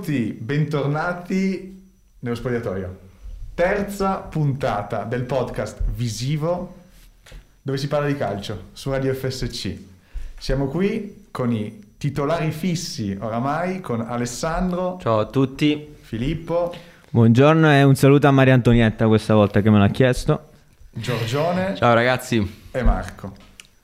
[0.00, 2.98] Benvenuti, bentornati nello spogliatoio.
[3.52, 6.74] Terza puntata del podcast visivo
[7.60, 9.76] dove si parla di calcio su Radio FSC.
[10.38, 14.98] Siamo qui con i titolari fissi oramai, con Alessandro.
[15.02, 15.94] Ciao a tutti.
[16.00, 16.74] Filippo.
[17.10, 20.44] Buongiorno e un saluto a Maria Antonietta questa volta che me l'ha chiesto.
[20.92, 21.74] Giorgione.
[21.76, 22.68] Ciao ragazzi.
[22.70, 23.34] E Marco.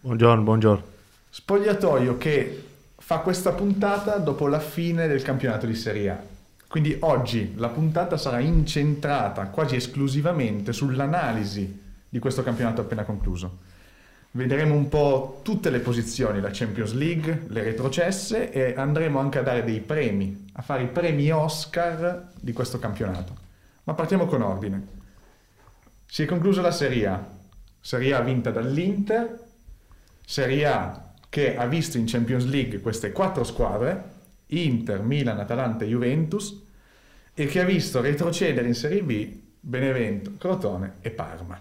[0.01, 0.83] Buongiorno, buongiorno.
[1.29, 2.66] Spogliatoio che
[3.07, 6.21] fa questa puntata dopo la fine del campionato di Serie A.
[6.67, 13.59] Quindi oggi la puntata sarà incentrata quasi esclusivamente sull'analisi di questo campionato appena concluso.
[14.33, 19.43] Vedremo un po' tutte le posizioni, la Champions League, le retrocesse e andremo anche a
[19.43, 23.37] dare dei premi, a fare i premi Oscar di questo campionato.
[23.85, 24.85] Ma partiamo con ordine.
[26.07, 27.25] Si è conclusa la Serie A.
[27.81, 29.45] Serie A vinta dall'Inter,
[30.25, 31.06] Serie A
[31.37, 34.05] che ha visto in Champions League queste quattro squadre,
[34.47, 36.63] Inter, Milan, Atalanta e Juventus,
[37.35, 41.61] e che ha visto retrocedere in Serie B Benevento, Crotone e Parma.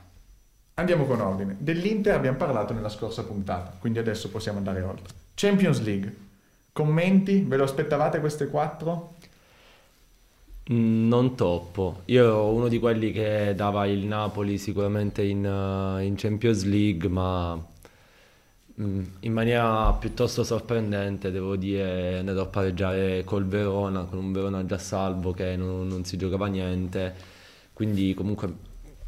[0.75, 1.57] Andiamo con ordine.
[1.59, 5.13] Dell'Inter abbiamo parlato nella scorsa puntata, quindi adesso possiamo andare oltre.
[5.33, 6.15] Champions League.
[6.71, 7.41] Commenti?
[7.45, 9.15] Ve lo aspettavate queste quattro?
[10.71, 12.03] Mm, non troppo.
[12.05, 17.09] Io ero uno di quelli che dava il Napoli sicuramente in, uh, in Champions League,
[17.09, 17.73] ma
[18.77, 24.65] in maniera piuttosto sorprendente, devo dire, è andato a pareggiare col Verona, con un Verona
[24.65, 27.13] già salvo che non, non si giocava niente,
[27.73, 28.53] quindi comunque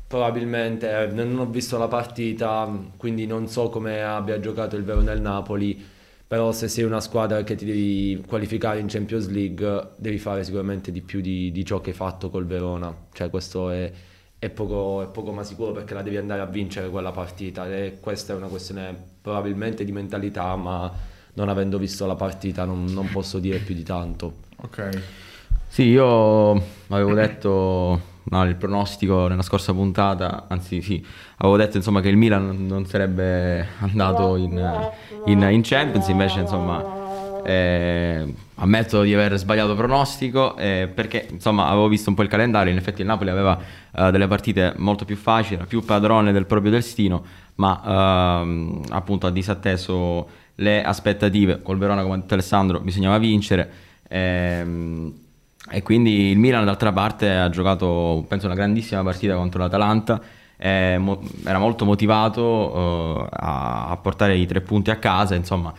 [0.08, 5.12] probabilmente eh, non ho visto la partita, quindi non so come abbia giocato il Verona
[5.12, 5.84] e il Napoli,
[6.26, 10.92] però se sei una squadra che ti devi qualificare in Champions League devi fare sicuramente
[10.92, 13.92] di più di, di ciò che hai fatto col Verona, cioè questo è
[14.40, 17.98] è poco, è poco ma sicuro perché la devi andare a vincere quella partita e
[18.00, 20.90] questa è una questione probabilmente di mentalità ma
[21.34, 24.36] non avendo visto la partita non, non posso dire più di tanto.
[24.62, 25.02] Ok.
[25.68, 26.52] Sì, io
[26.88, 31.06] avevo detto no, il pronostico nella scorsa puntata, anzi sì,
[31.38, 34.92] avevo detto insomma che il Milan non sarebbe andato in,
[35.26, 36.82] in, in Champions, invece insomma
[37.44, 42.72] eh, ammetto di aver sbagliato pronostico eh, perché insomma avevo visto un po' il calendario.
[42.72, 43.60] In effetti il Napoli aveva
[43.92, 47.24] eh, delle partite molto più facili, era più padrone del proprio destino,
[47.58, 51.62] ma ehm, appunto ha disatteso le aspettative.
[51.62, 53.70] Col Verona, come ha detto Alessandro, bisognava vincere.
[54.08, 55.14] Ehm,
[55.70, 60.22] e quindi il Milan, d'altra parte, ha giocato, penso, una grandissima partita contro l'Atalanta.
[60.58, 65.74] Eh, mo- era molto motivato eh, a-, a portare i tre punti a casa, insomma.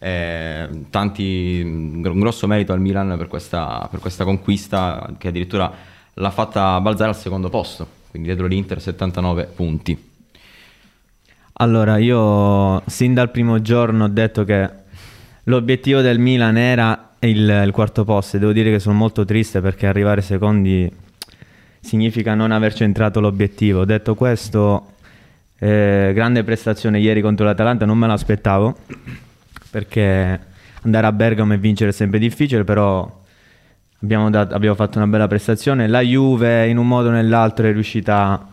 [0.00, 5.72] Eh, tanti, un grosso merito al Milan per questa, per questa, conquista che addirittura
[6.14, 10.07] l'ha fatta balzare al secondo posto, quindi dietro l'Inter 79 punti.
[11.60, 14.70] Allora, io sin dal primo giorno ho detto che
[15.44, 19.60] l'obiettivo del Milan era il, il quarto posto e devo dire che sono molto triste
[19.60, 20.88] perché arrivare secondi
[21.80, 23.84] significa non aver centrato l'obiettivo.
[23.84, 24.92] Detto questo,
[25.58, 28.76] eh, grande prestazione ieri contro l'Atalanta, non me l'aspettavo
[29.70, 30.40] perché
[30.82, 33.20] andare a Bergamo e vincere è sempre difficile, però
[34.00, 35.88] abbiamo, dato, abbiamo fatto una bella prestazione.
[35.88, 38.47] La Juve in un modo o nell'altro è riuscita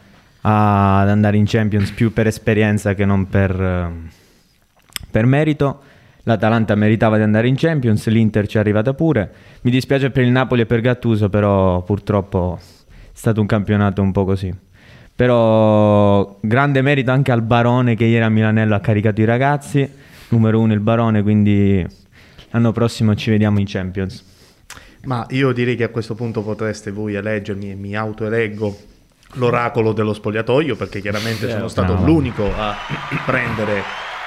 [0.48, 3.92] ad andare in Champions più per esperienza che non per,
[5.10, 5.82] per merito.
[6.24, 9.32] L'Atalanta meritava di andare in Champions, l'Inter ci è arrivata pure.
[9.62, 14.12] Mi dispiace per il Napoli e per Gattuso, però purtroppo è stato un campionato un
[14.12, 14.54] po' così.
[15.16, 19.90] Però grande merito anche al Barone che ieri a Milanello ha caricato i ragazzi
[20.30, 21.86] numero uno il Barone, quindi
[22.52, 24.24] l'anno prossimo ci vediamo in Champions.
[25.06, 28.78] Ma io direi che a questo punto potreste voi eleggermi e mi autoeleggo
[29.36, 32.06] l'oracolo dello spogliatoio perché chiaramente sono stato no.
[32.06, 32.76] l'unico a
[33.26, 33.84] prendere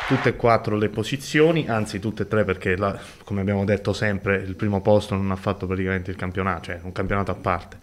[0.08, 4.36] tutte e quattro le posizioni, anzi tutte e tre perché la, come abbiamo detto sempre
[4.36, 7.76] il primo posto non ha fatto praticamente il campionato, cioè un campionato a parte.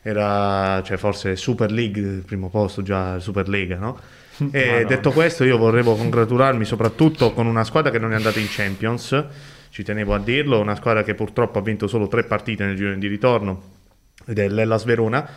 [0.00, 3.98] Era cioè, forse Super League il primo posto, già Super Lega, no?
[4.52, 8.46] E detto questo, io vorrevo congratularmi soprattutto con una squadra che non è andata in
[8.48, 9.24] Champions,
[9.70, 12.94] ci tenevo a dirlo, una squadra che purtroppo ha vinto solo tre partite nel giro
[12.94, 13.62] di ritorno,
[14.24, 15.28] ed è l'Ellas Verona,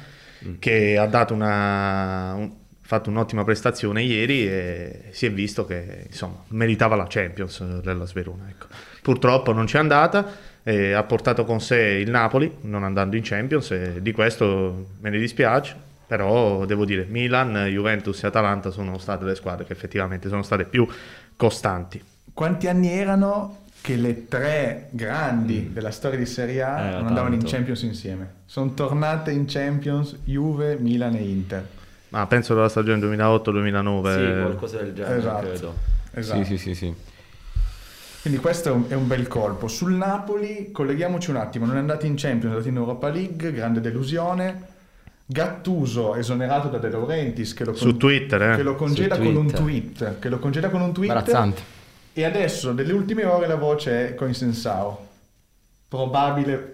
[0.46, 0.54] mm.
[0.60, 2.52] che ha dato una, un,
[2.82, 8.48] fatto un'ottima prestazione ieri e si è visto che insomma, meritava la Champions l'Ellas Verona.
[8.50, 8.68] Ecco.
[9.02, 10.26] Purtroppo non c'è andata,
[10.64, 15.10] eh, ha portato con sé il Napoli non andando in Champions e di questo me
[15.10, 20.28] ne dispiace però devo dire Milan, Juventus e Atalanta sono state le squadre che effettivamente
[20.28, 20.88] sono state più
[21.36, 22.04] costanti.
[22.34, 25.74] Quanti anni erano che le tre grandi mm.
[25.74, 28.34] della storia di Serie A eh, non andavano in Champions insieme?
[28.46, 31.68] Sono tornate in Champions Juve, Milan e Inter.
[32.10, 34.14] Ma penso dalla stagione 2008-2009.
[34.14, 35.48] Sì, qualcosa del genere, esatto.
[35.48, 35.76] credo.
[36.12, 36.44] Esatto.
[36.44, 36.96] Sì, sì, sì, sì.
[38.22, 39.68] Quindi questo è un, è un bel colpo.
[39.68, 43.52] Sul Napoli, colleghiamoci un attimo, non è andato in Champions, è andato in Europa League,
[43.52, 44.78] grande delusione.
[45.26, 48.56] Gattuso esonerato da De Laurentiis che lo, Su Twitter, eh.
[48.56, 49.60] che lo congeda Su con un Twitter.
[49.60, 50.20] tweet.
[50.20, 51.12] Che lo congeda con un tweet.
[51.12, 51.78] Imbarazzante.
[52.20, 55.08] E adesso, nelle ultime ore, la voce è Coinsensao.
[55.88, 56.74] Probabile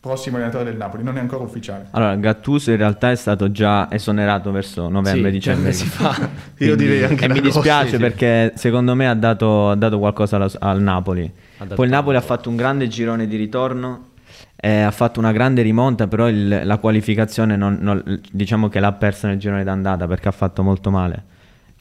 [0.00, 1.86] prossimo allenatore del Napoli, non è ancora ufficiale.
[1.92, 5.70] Allora, Gattuso in realtà è stato già esonerato verso Sì, novembre-dicembre.
[5.70, 6.28] tre mesi fa.
[6.64, 8.00] Io direi anche E mi dispiace sì, sì.
[8.00, 11.32] perché secondo me ha dato, ha dato qualcosa alla- al Napoli.
[11.72, 14.08] Poi il Napoli ha fatto un grande girone di ritorno,
[14.56, 18.90] eh, ha fatto una grande rimonta, però il- la qualificazione non- non- diciamo che l'ha
[18.92, 21.22] persa nel girone d'andata perché ha fatto molto male.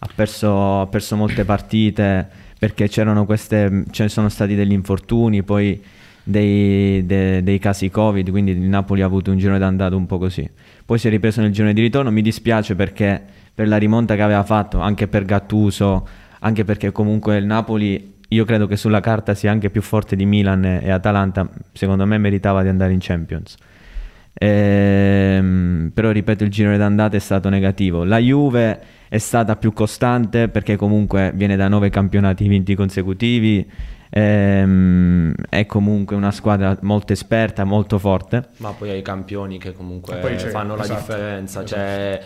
[0.01, 5.81] Ha perso, ha perso molte partite perché c'erano queste, ce sono stati degli infortuni, poi
[6.21, 10.17] dei, de- dei casi Covid, quindi il Napoli ha avuto un girone d'andata un po'
[10.17, 10.47] così.
[10.85, 13.21] Poi si è ripreso nel girone di ritorno, mi dispiace perché
[13.53, 16.05] per la rimonta che aveva fatto, anche per Gattuso,
[16.39, 20.25] anche perché comunque il Napoli, io credo che sulla carta sia anche più forte di
[20.25, 23.55] Milan e Atalanta, secondo me meritava di andare in Champions.
[24.33, 28.79] Ehm, però ripeto il girone d'andata è stato negativo la Juve
[29.09, 33.69] è stata più costante perché comunque viene da nove campionati vinti consecutivi
[34.09, 39.73] ehm, è comunque una squadra molto esperta molto forte Ma poi hai i campioni che
[39.73, 40.15] comunque
[40.51, 41.63] fanno la esatto, differenza.
[41.63, 41.81] esatto.
[41.81, 42.21] Cioè,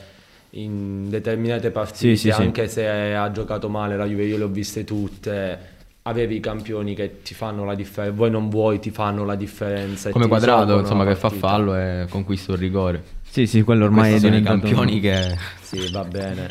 [0.56, 2.42] in determinate partite, Sì, sì, sì.
[2.42, 5.72] anche se ha giocato male la Juve, io le ho viste tutte.
[6.04, 10.10] Avevi i campioni che ti fanno la differenza, vuoi non vuoi, ti fanno la differenza.
[10.10, 13.04] Come quadrato, insomma, che fa fallo e conquista un rigore.
[13.22, 15.38] sì sì quello ormai Questi è sono i campioni che...
[15.62, 16.48] Sì, va bene.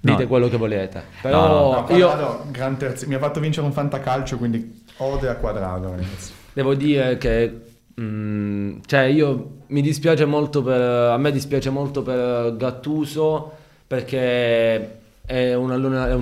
[0.00, 0.12] No.
[0.12, 0.98] Dite quello che volete.
[0.98, 5.28] No, Però No, io Quadrado, gran terzi- mi ha fatto vincere un fantacalcio, quindi ode
[5.28, 5.90] a quadrado.
[5.90, 6.32] ragazzi.
[6.52, 7.52] devo dire che
[8.00, 13.52] mm, cioè io mi dispiace molto per a me dispiace molto per Gattuso
[13.86, 14.95] perché
[15.26, 15.70] è un,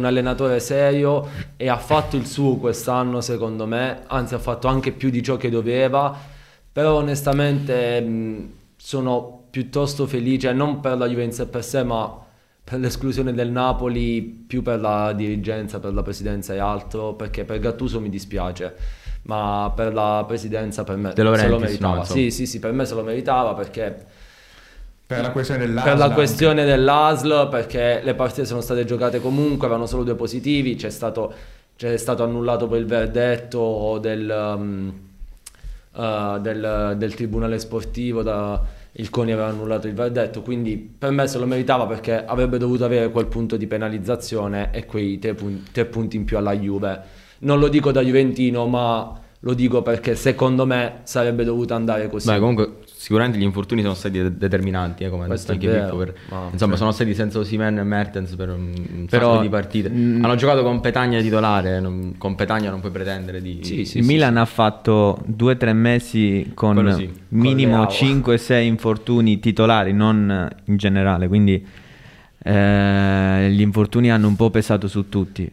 [0.04, 4.00] allenatore serio e ha fatto il suo quest'anno secondo me.
[4.06, 6.16] Anzi ha fatto anche più di ciò che doveva.
[6.72, 8.44] Però onestamente mm,
[8.76, 12.22] sono piuttosto felice non per la Juventus sé per sé ma
[12.64, 17.60] per l'esclusione del Napoli più per la dirigenza, per la presidenza e altro, perché per
[17.60, 18.74] Gattuso mi dispiace,
[19.24, 21.96] ma per la presidenza per me se lo meritava.
[21.96, 24.06] no, sì, sì, sì, per me se lo meritava perché
[25.14, 25.88] Per la questione dell'ASL.
[25.88, 26.14] per la anche.
[26.16, 31.32] questione dell'ASL, perché le partite sono state giocate comunque, avevano solo due positivi, c'è stato,
[31.76, 34.92] c'è stato annullato poi il verdetto del, um,
[35.92, 41.26] uh, del, del tribunale sportivo, da- il CONI aveva annullato il verdetto, quindi per me
[41.26, 45.64] se lo meritava perché avrebbe dovuto avere quel punto di penalizzazione e quei tre, pun-
[45.72, 47.00] tre punti in più alla Juve.
[47.40, 52.30] Non lo dico da Juventino, ma lo dico perché secondo me sarebbe dovuto andare così.
[52.30, 52.72] Beh, comunque
[53.04, 55.96] sicuramente gli infortuni sono stati de- determinanti, eh, come Questo detto anche Pippo.
[55.98, 56.78] per- ma- insomma, sì.
[56.78, 59.90] sono stati senza Osimen e Mertens per un, Però- sacco di partite.
[59.90, 60.24] Mm.
[60.24, 63.60] Hanno giocato con Petagna titolare, non- con Petagna non puoi pretendere di...
[63.62, 67.10] Sì, sì, il Milan ha fatto due o tre mesi con sì.
[67.28, 68.22] minimo Con Leao.
[68.36, 71.62] 5-6 infortuni titolari, non in generale, quindi
[72.46, 75.50] eh, gli infortuni hanno un po' pesato su tutti.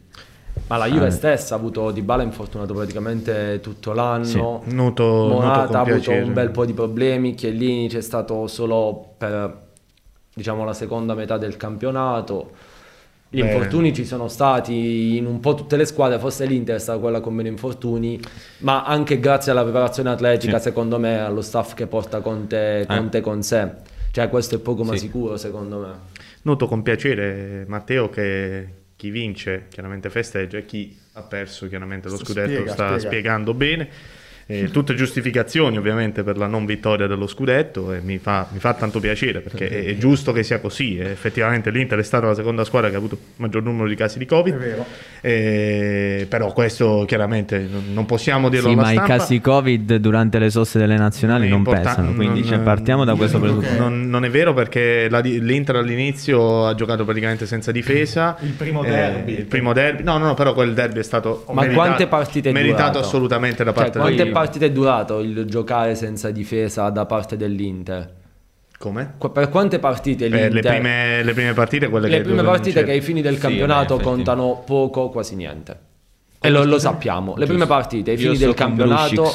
[0.71, 1.12] Ma la Juve Eh.
[1.12, 4.23] stessa ha avuto Dybala infortunato praticamente tutto l'anno.
[4.23, 4.73] Sì.
[4.73, 7.35] Noto Morata ha avuto un bel po' di problemi.
[7.35, 9.68] Chiellini c'è stato solo per
[10.33, 12.51] diciamo la seconda metà del campionato.
[13.27, 13.48] Gli Beh.
[13.51, 17.19] infortuni ci sono stati in un po' tutte le squadre, forse l'Inter è stata quella
[17.19, 18.17] con meno infortuni,
[18.60, 20.63] ma anche grazie alla preparazione atletica, Sì.
[20.63, 23.69] secondo me, allo staff che porta Conte, Conte con sé.
[24.12, 25.00] Cioè questo è poco ma Sì.
[25.00, 25.88] sicuro, secondo me.
[26.43, 28.67] Noto con piacere, Matteo, che
[29.01, 33.00] chi vince chiaramente festeggia e chi ha perso chiaramente lo scudetto Spiega, sta spiega.
[33.00, 33.89] spiegando bene.
[34.48, 38.74] Eh, tutte giustificazioni ovviamente per la non vittoria dello scudetto e mi fa, mi fa
[38.74, 40.98] tanto piacere perché è, è giusto che sia così.
[40.98, 43.95] Eh, effettivamente l'Inter è stata la seconda squadra che ha avuto il maggior numero di
[43.95, 44.53] casi di Covid.
[44.53, 44.86] È vero.
[45.21, 49.17] Eh, però questo chiaramente non, possiamo dirlo Sì, alla ma i stampa.
[49.17, 53.39] casi Covid durante le soste delle nazionali non pesano, quindi non- cioè, partiamo da questo
[53.39, 53.77] presupposto.
[53.77, 58.36] Non, non è vero perché la l'Inter all'inizio ha giocato praticamente senza difesa.
[58.41, 59.33] Il primo Eh, derby.
[59.38, 60.03] il primo derby.
[60.03, 63.00] No, no, no, però quel derby è stato Ma meritato- quante partite meritato durato?
[63.00, 67.38] assolutamente da Cioè, parte quante del partite è durato il giocare senza difesa da parte
[67.38, 68.19] dell'Inter?
[68.77, 69.13] Come?
[69.17, 70.53] Qu- Per quante partite Eh, l'Inter?
[70.53, 73.39] le, prime, le prime partite, quelle le che prime partite che ai fini del Sì,
[73.41, 75.89] campionato contano poco, quasi niente.
[76.43, 77.35] E lo, lo sappiamo.
[77.38, 79.31] Le prime partite ai fini sto del campionato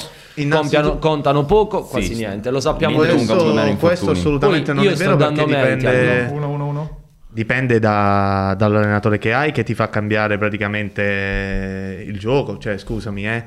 [0.51, 2.19] compiano- contano poco, quasi Sì, sì.
[2.19, 2.51] niente.
[2.51, 3.15] Lo sappiamo Questo,
[3.55, 6.89] meno questo assolutamente Poi non io è vero perché dipende, 1-1-1.
[7.29, 12.59] dipende da- dall'allenatore che hai che ti fa cambiare praticamente il gioco.
[12.59, 13.45] Cioè, scusami, eh.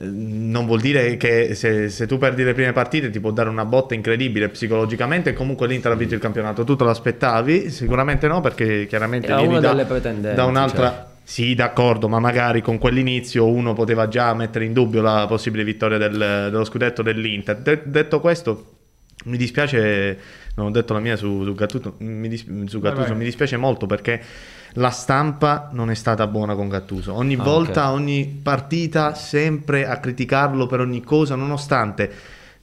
[0.00, 3.48] Eh, Non vuol dire che se, se tu perdi le prime partite ti può dare
[3.48, 5.32] una botta incredibile psicologicamente.
[5.32, 6.64] Comunque l'Inter ha vinto il campionato.
[6.64, 7.70] Tu te lo aspettavi?
[7.70, 10.88] Sicuramente no, perché chiaramente Era vieni una da, da un'altra.
[10.88, 11.08] cioè.
[11.22, 15.96] Sì, d'accordo, ma magari con quell'inizio uno poteva già mettere in dubbio la possibile vittoria
[15.96, 17.56] del- dello scudetto dell'Inter.
[17.58, 18.78] De- detto questo,
[19.26, 20.18] mi dispiace,
[20.56, 23.86] non ho detto la mia su, su Gattuso, mi, dis- su Gattuso, mi dispiace molto
[23.86, 24.20] perché
[24.74, 27.14] la stampa non è stata buona con Gattuso.
[27.14, 32.10] Ogni Ah, volta, ogni partita, sempre a criticarlo per ogni cosa, nonostante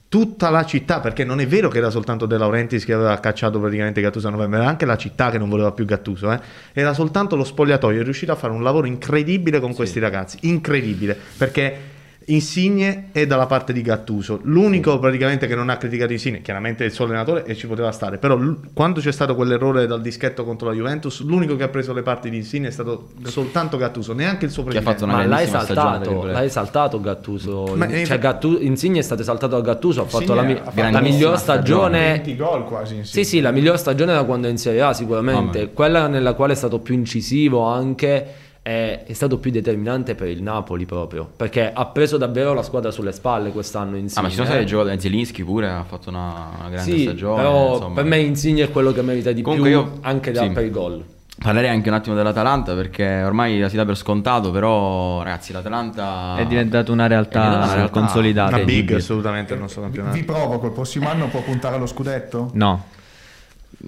[0.08, 3.60] tutta la città, perché non è vero che era soltanto De Laurentiis che aveva cacciato
[3.60, 6.40] praticamente Gattuso a novembre, era anche la città che non voleva più Gattuso, eh.
[6.72, 11.14] era soltanto lo spogliatoio, è riuscito a fare un lavoro incredibile con questi ragazzi, incredibile,
[11.36, 11.96] perché
[12.30, 16.86] Insigne è dalla parte di Gattuso, l'unico praticamente che non ha criticato Insigne, chiaramente è
[16.86, 20.44] il suo allenatore e ci poteva stare, però l- quando c'è stato quell'errore dal dischetto
[20.44, 24.12] contro la Juventus, l'unico che ha preso le parti di Insigne è stato soltanto Gattuso,
[24.12, 24.92] neanche il suo presidente.
[24.92, 26.38] fatto una Ma l'hai grandissima stagione, tra saltato, virgolette.
[26.38, 27.72] l'hai saltato Gattuso.
[27.76, 30.70] Ma- cioè, Gattu- Insigne è stato esaltato da Gattuso, ha fatto Insigne la, mi- ha
[30.70, 31.98] fatto la miglior stagione.
[31.98, 32.12] stagione.
[32.22, 33.24] 20 gol quasi insieme.
[33.26, 35.58] Sì, sì, la miglior stagione da quando è in Serie A sicuramente.
[35.60, 35.70] Mamma.
[35.72, 38.26] Quella nella quale è stato più incisivo anche
[38.68, 42.90] è, è stato più determinante per il Napoli proprio, perché ha preso davvero la squadra
[42.90, 44.26] sulle spalle quest'anno Ah, insieme.
[44.26, 47.36] ma ci sono stati giocatori, Zelinski pure ha fatto una, una grande Sì, stagione.
[47.36, 47.94] però insomma.
[47.94, 50.50] per me Insigne è quello che merita di Comunque più io- anche da, sì.
[50.50, 51.02] per i gol.
[51.40, 56.34] Parlerei anche un attimo dell'Atalanta perché ormai la si dà per scontato, però ragazzi l'Atalanta
[56.36, 58.56] È diventata una realtà, diventata una realtà consolidata.
[58.56, 60.16] Una big assolutamente il nostro Vi, campionato.
[60.16, 62.50] vi provoco, il prossimo anno può puntare allo scudetto?
[62.54, 62.84] No,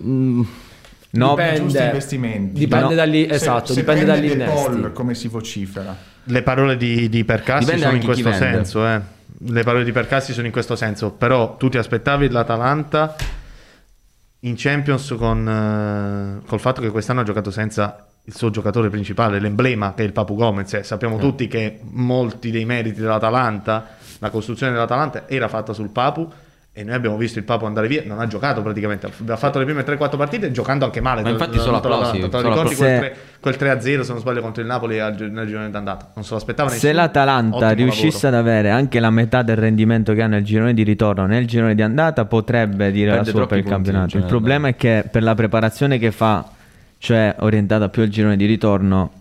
[0.04, 0.42] Mm,
[1.12, 1.60] no, Dipende.
[1.60, 2.58] Giusti investimenti.
[2.58, 2.94] Dipende No.
[2.94, 4.92] dagli, Se- esatto, se dipende prende dagli innesti.
[4.92, 5.96] come si vocifera?
[6.24, 9.00] Le parole di, di Percassi Dipende sono in questo senso, eh.
[9.42, 13.14] Le parole di Percassi sono in questo senso, però tu ti aspettavi l'Atalanta
[14.40, 19.40] in Champions con eh, col fatto che quest'anno ha giocato senza il suo giocatore principale,
[19.40, 20.72] l'emblema che è il Papu Gomez.
[20.74, 26.30] Eh, sappiamo tutti che molti dei meriti dell'Atalanta, la costruzione dell'Atalanta era fatta sul Papu
[26.80, 29.66] e noi abbiamo visto il Papu andare via, non ha giocato praticamente, ha fatto le
[29.66, 31.20] prime 3-4 partite giocando anche male.
[31.20, 32.18] Ma infatti solo contro applausi.
[32.26, 36.12] Te ricordi quel, 3, quel 3-0 se non sbaglio contro il Napoli nel girone d'andata?
[36.14, 36.90] Non se lo aspettava nessuno.
[36.90, 40.82] Se l'Atalanta riuscisse ad avere anche la metà del rendimento che ha nel girone di
[40.82, 44.04] ritorno nel girone di andata, potrebbe dire la Perde sua troppi per il campionato.
[44.04, 44.32] Il generale.
[44.32, 46.48] problema è che per la preparazione che fa,
[46.96, 49.12] cioè orientata più al girone di ritorno,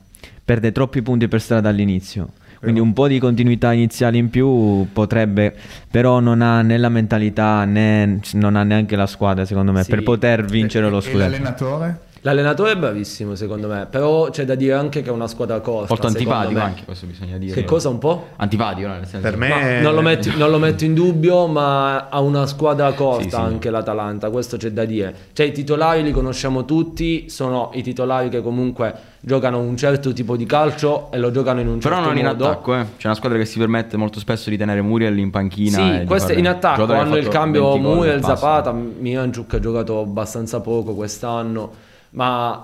[0.45, 2.29] perde troppi punti per strada all'inizio.
[2.59, 5.55] Quindi un po' di continuità iniziale in più potrebbe,
[5.89, 9.89] però non ha né la mentalità né non ha neanche la squadra, secondo me, Sì.
[9.91, 11.17] per poter vincere E- lo e scudetto.
[11.19, 11.99] l'allenatore?
[12.21, 15.87] L'allenatore è bravissimo secondo me, però c'è da dire anche che è una squadra corta.
[15.89, 17.53] molto antipatico anche, questo bisogna dire.
[17.53, 18.27] Che cosa un po'?
[18.35, 18.93] Antipatico, no?
[18.95, 19.27] nel senso.
[19.27, 23.23] Per me- non, lo metto, non lo metto in dubbio, ma ha una squadra corta
[23.23, 23.35] Sì, sì.
[23.35, 25.15] anche l'Atalanta, questo c'è da dire.
[25.33, 30.37] Cioè i titolari li conosciamo tutti, sono i titolari che comunque giocano un certo tipo
[30.37, 32.47] di calcio e lo giocano in un Però certo non in modo.
[32.47, 32.85] attacco, eh.
[32.97, 35.99] C'è una squadra che si permette molto spesso di tenere Muriel in panchina.
[35.99, 38.23] Sì, queste in attacco hanno il cambio 20 gol Muriel.
[38.23, 42.63] Zapata, Miranchuk ha giocato abbastanza poco quest'anno, ma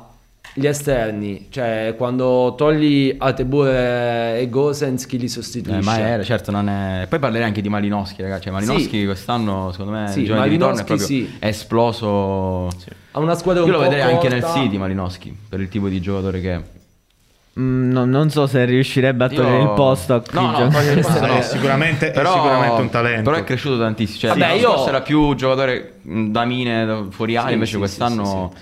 [0.58, 5.82] gli esterni, cioè quando togli Atebure e Gosens chi li Eh, sostituisce?
[5.84, 7.08] ma era, certo, non è.
[7.10, 8.44] Poi parlerei anche di Malinowski, ragazzi.
[8.44, 11.38] Cioè, Malinowski quest'anno, secondo me, Sì, il giorno di ritorno è Malinowski proprio sì.
[11.40, 12.68] è esploso.
[13.12, 14.60] Ha una squadra un Io lo po' vedrei anche nel corta.
[14.62, 16.62] City Malinowski, per il tipo di giocatore che è.
[17.58, 20.80] Mm, no- non so se riuscirebbe a Io- togliere il posto a No, no, posto
[21.26, 21.42] No, no.
[21.42, 23.24] sicuramente, Però, è sicuramente un talento.
[23.30, 24.20] però è cresciuto tantissimo.
[24.20, 27.78] Cioè, Vabbè, io- era più giocatore mh, da mine, da fuori aria, Sì, invece sì,
[27.78, 28.54] quest'anno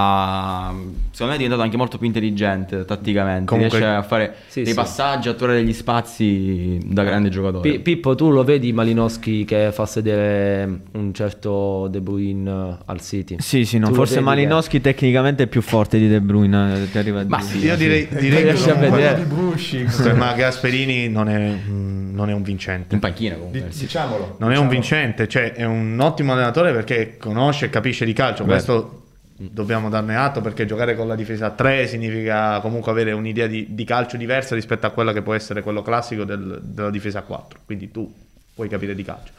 [0.00, 0.72] ha-
[1.10, 3.46] secondo me è diventato anche molto più intelligente tatticamente.
[3.46, 4.74] Comunque- Riesce a fare Sì, dei sì.
[4.78, 7.68] passaggi, a trovare degli spazi da grande giocatore.
[7.68, 13.36] Pi- Pippo, tu lo vedi Malinowski che fa sedere un certo De Bruyne al City?
[13.40, 16.90] Sì, sì, no, forse vedi che- Malinowski tecnicamente è più forte di De Bruyne, eh,
[16.90, 19.26] ti arriva a Ma sì, Io direi, direi che riesci a vedere.
[19.26, 21.38] di ma Gasperini non è,
[21.68, 22.94] mm, non è un vincente.
[22.94, 23.62] In panchina comunque.
[23.68, 24.36] Di- diciamolo.
[24.38, 24.70] Non è un diciamolo.
[24.70, 28.44] vincente, cioè è un ottimo allenatore perché conosce e capisce di calcio.
[28.44, 29.02] Questo
[29.40, 33.66] dobbiamo darne atto perché giocare con la difesa a 3 significa comunque avere un'idea di,
[33.70, 37.22] di calcio diversa rispetto a quella che può essere quello classico del- della difesa a
[37.22, 37.60] 4.
[37.64, 38.12] Quindi tu
[38.54, 39.32] puoi capire di calcio.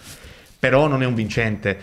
[0.58, 1.78] Però non è un vincente.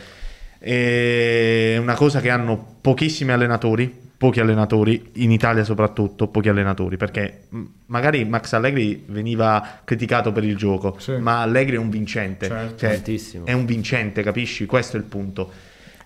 [0.59, 7.43] È una cosa che hanno pochissimi allenatori, pochi allenatori, in Italia soprattutto, pochi allenatori, perché
[7.87, 11.13] magari Max Allegri veniva criticato per il gioco, Sì.
[11.19, 12.77] ma Allegri è un vincente, Certo.
[12.79, 13.45] cioè, Tantissimo.
[13.45, 14.65] è un vincente, capisci?
[14.65, 15.51] Questo è il punto.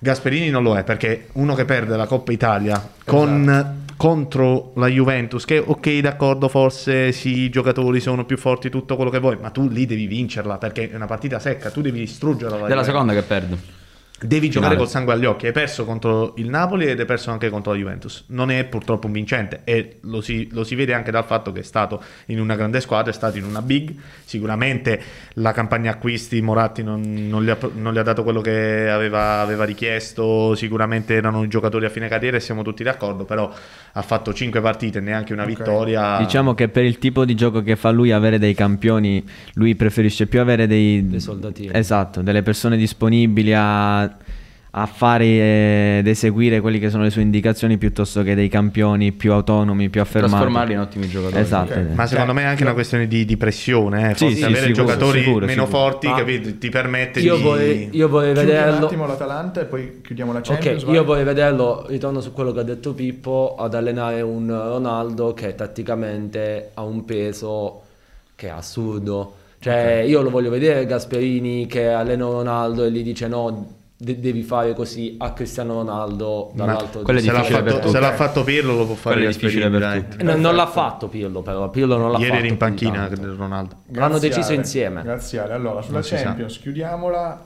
[0.03, 5.45] Gasperini non lo è perché uno che perde la Coppa Italia con, contro la Juventus,
[5.45, 9.51] che ok, d'accordo, forse sì, i giocatori sono più forti, tutto quello che vuoi, ma
[9.51, 12.57] tu lì devi vincerla perché è una partita secca, tu devi distruggerla.
[12.57, 12.87] la Della Juventus.
[12.87, 13.79] seconda che perde.
[14.23, 14.77] Devi giocare Finale.
[14.77, 15.47] col sangue agli occhi.
[15.47, 18.25] Hai perso contro il Napoli ed hai perso anche contro la Juventus.
[18.29, 21.61] Non è purtroppo un vincente e lo si, lo si vede anche dal fatto che
[21.61, 23.95] è stato in una grande squadra, è stato in una big.
[24.25, 25.01] Sicuramente
[25.35, 29.41] la campagna acquisti Moratti non, non gli, ha, non gli ha dato quello che aveva,
[29.41, 30.55] aveva richiesto.
[30.55, 33.25] Sicuramente erano i giocatori a fine carriera e siamo tutti d'accordo.
[33.25, 33.51] Però
[33.93, 35.49] ha fatto 5 partite e neanche una Ok.
[35.49, 36.19] vittoria.
[36.19, 39.25] Diciamo che per il tipo di gioco che fa lui avere dei campioni,
[39.55, 41.71] lui preferisce più avere dei, Dei soldatini.
[41.73, 44.10] Esatto, delle persone disponibili a,
[44.73, 49.11] a fare eh, ed eseguire quelle che sono le sue indicazioni piuttosto che dei campioni
[49.11, 50.33] più autonomi, più affermati.
[50.35, 51.41] Trasformarli in ottimi giocatori.
[51.43, 51.73] Esatto.
[51.73, 51.87] Ok.
[51.95, 54.11] Ma secondo me è anche una questione di, di pressione.
[54.11, 54.15] Eh.
[54.15, 55.81] Sì, Forse sì, avere sicuro, giocatori sicuro, meno sicuro.
[55.83, 57.43] forti Ma- capito, ti permette Io di.
[57.43, 58.87] vorrei, io vorrei Chiudi un vederlo.
[58.87, 60.83] attimo l'Atalanta e poi chiudiamo la Champions.
[60.83, 60.95] Ok, vai.
[60.95, 65.57] io vorrei vederlo, ritorno su quello che ha detto Pippo, ad allenare un Ronaldo che
[65.57, 67.83] tatticamente ha un peso
[68.37, 69.35] che è assurdo.
[69.59, 74.43] Cioè, io lo voglio vedere Gasperini che allena Ronaldo e gli dice no, de- devi
[74.43, 77.03] fare così a Cristiano Ronaldo dall'alto.
[77.03, 77.93] è se, l'ha difficile per fatto, tutti.
[77.93, 80.17] se l'ha fatto Pirlo lo può fare difficile per tutti.
[80.21, 82.59] Eh, non, non l'ha fatto Pirlo però, Pirlo non l'ha Ieri fatto era in di
[82.59, 83.37] panchina tanto.
[83.37, 83.75] Ronaldo.
[83.89, 84.57] L'hanno Grazie deciso Ale.
[84.57, 85.03] insieme.
[85.03, 85.39] Grazie.
[85.41, 86.09] Allora, sulla Non.
[86.09, 87.45] Champions chiudiamola.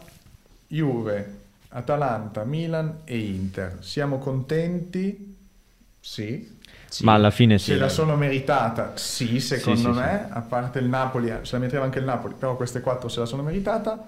[0.68, 1.34] Juve,
[1.70, 3.78] Atalanta, Milan e Inter.
[3.80, 5.36] Siamo contenti?
[6.00, 6.52] Sì.
[7.00, 7.72] Ma alla fine sì.
[7.72, 8.92] Se la sono meritata?
[8.94, 10.28] Sì, secondo Sì, sì, me.
[10.30, 13.18] A parte il Napoli, eh, se la metteva anche il Napoli, però queste quattro se
[13.18, 13.98] la sono meritata.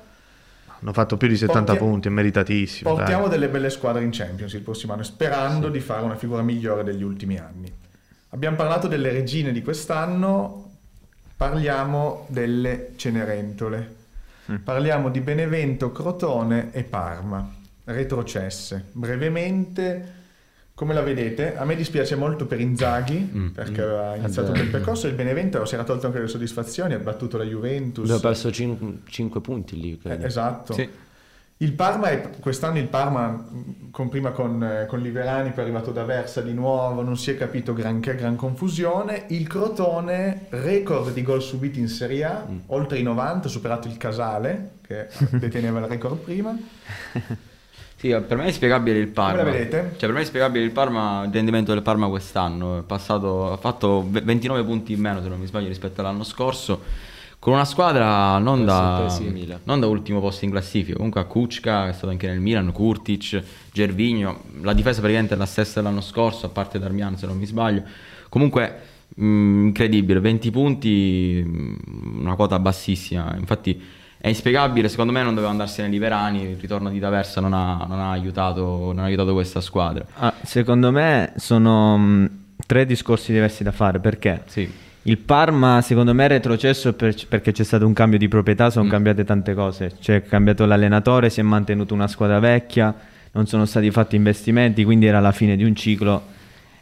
[0.80, 2.88] Hanno fatto più di 70 Porti- punti, è meritatissimo.
[2.90, 2.98] dai.
[2.98, 6.84] Portiamo delle belle squadre in Champions il prossimo anno, sperando di fare una figura migliore
[6.84, 7.72] degli ultimi anni.
[8.30, 10.70] Abbiamo parlato delle regine di quest'anno,
[11.36, 13.94] parliamo delle Cenerentole.
[14.62, 17.52] Parliamo di Benevento, Crotone e Parma,
[17.84, 18.84] retrocesse.
[18.92, 20.15] Brevemente,
[20.76, 21.56] come la vedete?
[21.56, 24.64] A me dispiace molto per Inzaghi, perché aveva iniziato un vero.
[24.64, 28.04] bel percorso, il Benevento si era tolto anche le soddisfazioni, ha battuto la Juventus.
[28.04, 30.74] Abbiamo perso 5 punti lì, Eh, esatto.
[30.74, 30.86] Sì.
[31.60, 35.62] Il Parma, è, quest'anno il Parma, mh, con, prima con, eh, con Liverani, poi è
[35.62, 39.24] arrivato da Versa di nuovo, non si è capito granché, gran confusione.
[39.28, 42.58] Il Crotone, record di gol subiti in Serie A, Mm.
[42.66, 45.06] oltre i 90, ha superato il Casale, che
[45.40, 46.54] deteneva il record prima.
[47.98, 49.38] Sì, per me è spiegabile il Parma.
[49.38, 49.90] Come la vedete?
[49.92, 52.80] Cioè, per me è spiegabile il Parma, il rendimento del Parma quest'anno.
[52.80, 56.22] È passato, ha fatto ve- 29 punti in meno, se non mi sbaglio, rispetto all'anno
[56.22, 56.82] scorso.
[57.38, 59.06] Con una squadra non da,
[59.64, 60.96] non da ultimo posto in classifica.
[60.96, 63.42] Comunque a Kuczka, che è stato anche nel Milan, Kurtic,
[63.72, 64.42] Gervigno.
[64.62, 67.82] La difesa praticamente è la stessa dell'anno scorso, a parte Darmian, se non mi sbaglio.
[68.28, 68.78] Comunque,
[69.14, 73.34] mh, incredibile, 20 punti, mh, una quota bassissima.
[73.38, 73.80] Infatti
[74.26, 78.00] è inspiegabile, secondo me non doveva andarsene Liverani, il ritorno di D'Aversa non ha, non
[78.00, 80.04] ha aiutato, non ha aiutato questa squadra.
[80.18, 82.30] Ah, secondo me sono mh,
[82.66, 84.68] tre discorsi diversi da fare perché Sì.
[85.02, 88.86] il Parma secondo me è retrocesso per- perché c'è stato un cambio di proprietà, sono
[88.86, 88.90] Mm.
[88.90, 92.92] cambiate tante cose, cioè è cambiato l'allenatore, si è mantenuta una squadra vecchia,
[93.30, 96.34] non sono stati fatti investimenti, quindi era la fine di un ciclo.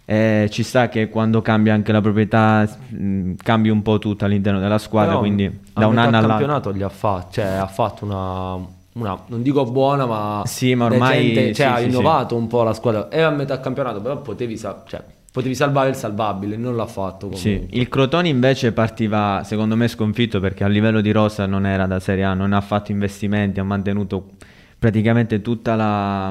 [0.06, 4.60] E ci sta che quando cambia anche la proprietà mh, cambi un po' tutto all'interno
[4.60, 6.28] della squadra, Però, quindi da un anno all'altro.
[6.28, 8.54] campionato gli ha fatto, cioè ha fatto una,
[8.92, 12.46] una- non dico buona, ma, Sì, ma ormai- decente, cioè sì, ha sì, innovato un
[12.46, 13.10] po' la squadra.
[13.10, 17.34] Era a metà campionato, però potevi, cioè, potevi salvare il salvabile, non l'ha fatto.
[17.34, 21.86] Sì, il Crotone invece partiva secondo me sconfitto perché a livello di rosa non era
[21.86, 24.32] da Serie A, non ha fatto investimenti, ha mantenuto
[24.78, 26.30] praticamente tutta la,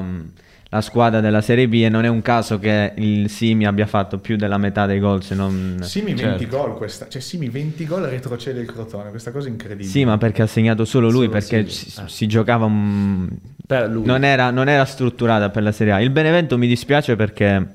[0.74, 4.18] la squadra della Serie B e non è un caso che il Simi abbia fatto
[4.18, 5.78] più della metà dei gol se non...
[5.82, 6.38] Simi Certo.
[6.38, 9.88] 20 gol questa, cioè Simi 20 gol retrocede il Crotone, questa cosa è incredibile.
[9.88, 13.28] Sì, ma perché ha segnato solo lui, Solo perché si, si giocava un...
[13.64, 14.04] Per lui.
[14.04, 16.00] Non era, non era strutturata per la Serie A.
[16.00, 17.68] Il Benevento mi dispiace perché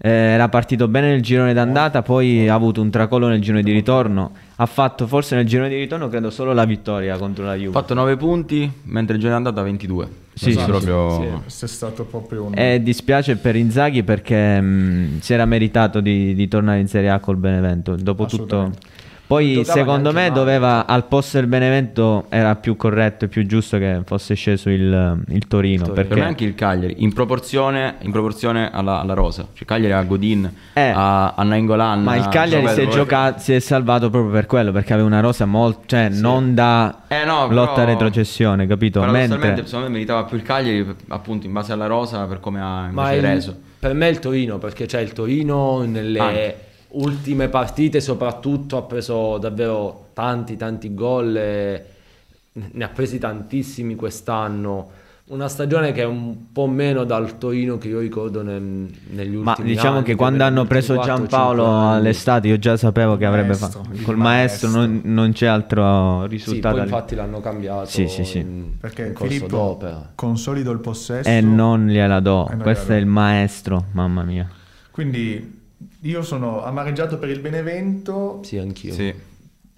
[0.00, 3.72] eh, era partito bene nel girone d'andata, poi ha avuto un tracollo nel girone di
[3.72, 4.30] ritorno.
[4.56, 7.72] Ha fatto forse nel girone di ritorno credo solo la vittoria contro la Ha Juve.
[7.72, 10.08] fatto 9 punti, mentre il giorno è andata 22.
[10.34, 11.42] Sì, sì, proprio...
[11.46, 11.64] sì.
[11.64, 12.52] È stato proprio un...
[12.56, 17.18] E dispiace per Inzaghi perché mh, si era meritato di, di tornare in Serie A
[17.18, 17.96] col Benevento.
[17.96, 18.44] Dopo tutto.
[18.44, 18.78] Assolutamente.
[19.28, 20.32] Poi Giocava secondo me male.
[20.32, 25.22] doveva al posto del Benevento era più corretto e più giusto che fosse sceso il,
[25.28, 25.84] il Torino.
[25.84, 25.92] Torino.
[25.92, 29.46] Perché Per me anche il Cagliari, in proporzione, in proporzione alla, alla rosa.
[29.52, 32.02] Cioè Cagliari ha Godin, Eh, a, a Nainggolan.
[32.02, 35.06] Ma il a Cagliari si è, gioca- si è salvato proprio per quello, perché aveva
[35.08, 39.02] una rosa molto, cioè non da Eh no, lotta però- a retrocessione, capito?
[39.04, 42.88] Mentre secondo me meritava più il Cagliari, appunto, in base alla rosa, per come ha
[42.90, 43.56] Ma invece il- reso.
[43.78, 46.62] per me è il Torino, perché c'è il Torino nelle Anche.
[46.90, 51.84] Ultime partite soprattutto ha preso davvero tanti tanti gol, e
[52.52, 54.90] ne ha presi tantissimi quest'anno.
[55.28, 59.42] una stagione che è un po' meno dal Torino che io ricordo nel, negli ultimi
[59.44, 59.66] Ma anni.
[59.68, 63.94] diciamo che quando hanno preso Giampaolo all'estate io già sapevo che avrebbe Maestro, fatto.
[63.94, 64.80] il Col maestro, maestro.
[64.80, 66.74] non, non c'è altro Sì, risultato.
[66.76, 66.90] poi lì.
[66.90, 68.38] infatti l'hanno cambiato Sì, sì, sì.
[68.38, 70.12] in, Perché in Filippo d'opera.
[70.14, 71.28] consolido il possesso.
[71.28, 72.50] E non gliela do.
[72.62, 74.48] Questo è il maestro, mamma mia.
[74.90, 75.57] Quindi
[76.02, 78.92] io sono amareggiato per il Benevento, Sì, anch'io.
[78.92, 79.14] Sì.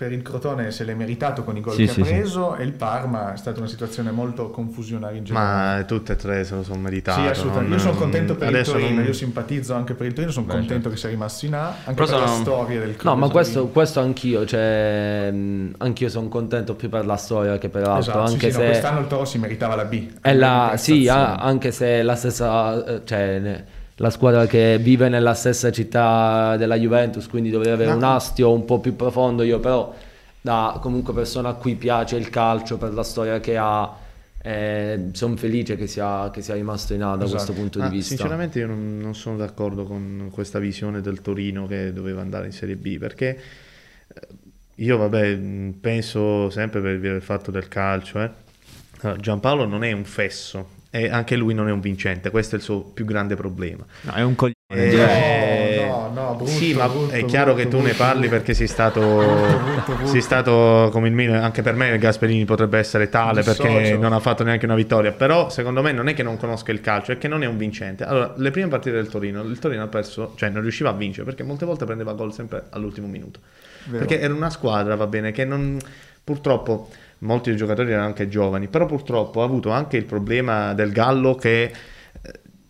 [0.00, 2.10] per il Crotone se l'è meritato con i gol Sì, che sì, ha sì.
[2.10, 5.78] preso e il Parma è stata una situazione molto confusionaria in generale.
[5.80, 7.20] Ma tutte e tre se lo sono meritato.
[7.20, 7.68] Sì, assolutamente.
[7.68, 10.46] non- Io sono contento per il Torino, non- io simpatizzo anche per il Torino, sono
[10.46, 10.90] Beh, contento certo.
[10.90, 13.14] che sia rimasto in A, anche Però per la sono- storia del club.
[13.14, 15.30] No, ma questo, questo anch'io, cioè,
[15.76, 18.66] anch'io sono contento più per la storia che per altro, Esatto, anche sì, no, se...
[18.70, 20.12] quest'anno il Toro si meritava la B.
[20.22, 23.64] È la, sì, anche se la stessa, eh, cioè, ne-
[24.00, 28.50] la squadra che vive nella stessa città della Juventus, quindi dovrebbe avere Ma- un astio
[28.50, 29.42] un po' più profondo.
[29.42, 29.94] Io però,
[30.40, 33.94] da comunque persona a cui piace il calcio per la storia che ha,
[35.12, 37.30] sono felice che sia, che sia rimasto in A da Esatto.
[37.30, 38.14] questo punto Ma di vista.
[38.14, 42.52] Sinceramente io non, non sono d'accordo con questa visione del Torino che doveva andare in
[42.52, 43.38] Serie B perché
[44.08, 44.26] eh,
[44.76, 45.36] io vabbè
[45.78, 48.30] penso sempre per del fatto del calcio eh,
[49.18, 52.64] Giampaolo non è un fesso e anche lui non è un vincente questo è il
[52.64, 54.54] suo più grande problema No, è un coglione.
[54.72, 55.84] Eh, cioè.
[55.88, 58.36] no, no, brutto, sì, ma brutto, è chiaro brutto, che tu ne parli brutto.
[58.36, 59.00] perché sei stato,
[59.64, 60.06] brutto, brutto.
[60.06, 63.96] sei stato come il Milan, anche per me Gasperini potrebbe essere tale perché Dissocio.
[63.96, 66.80] non ha fatto neanche una vittoria, però secondo me non è che non conosca il
[66.80, 68.04] calcio, è che non è un vincente.
[68.04, 71.24] Allora, le prime partite del Torino, il Torino ha perso, cioè non riusciva a vincere
[71.24, 73.40] perché molte volte prendeva gol sempre all'ultimo minuto.
[73.86, 74.04] Vero.
[74.04, 75.78] Perché era una squadra, va bene, che non
[76.22, 80.92] purtroppo molti dei giocatori erano anche giovani, però purtroppo ha avuto anche il problema del
[80.92, 81.72] Gallo che eh,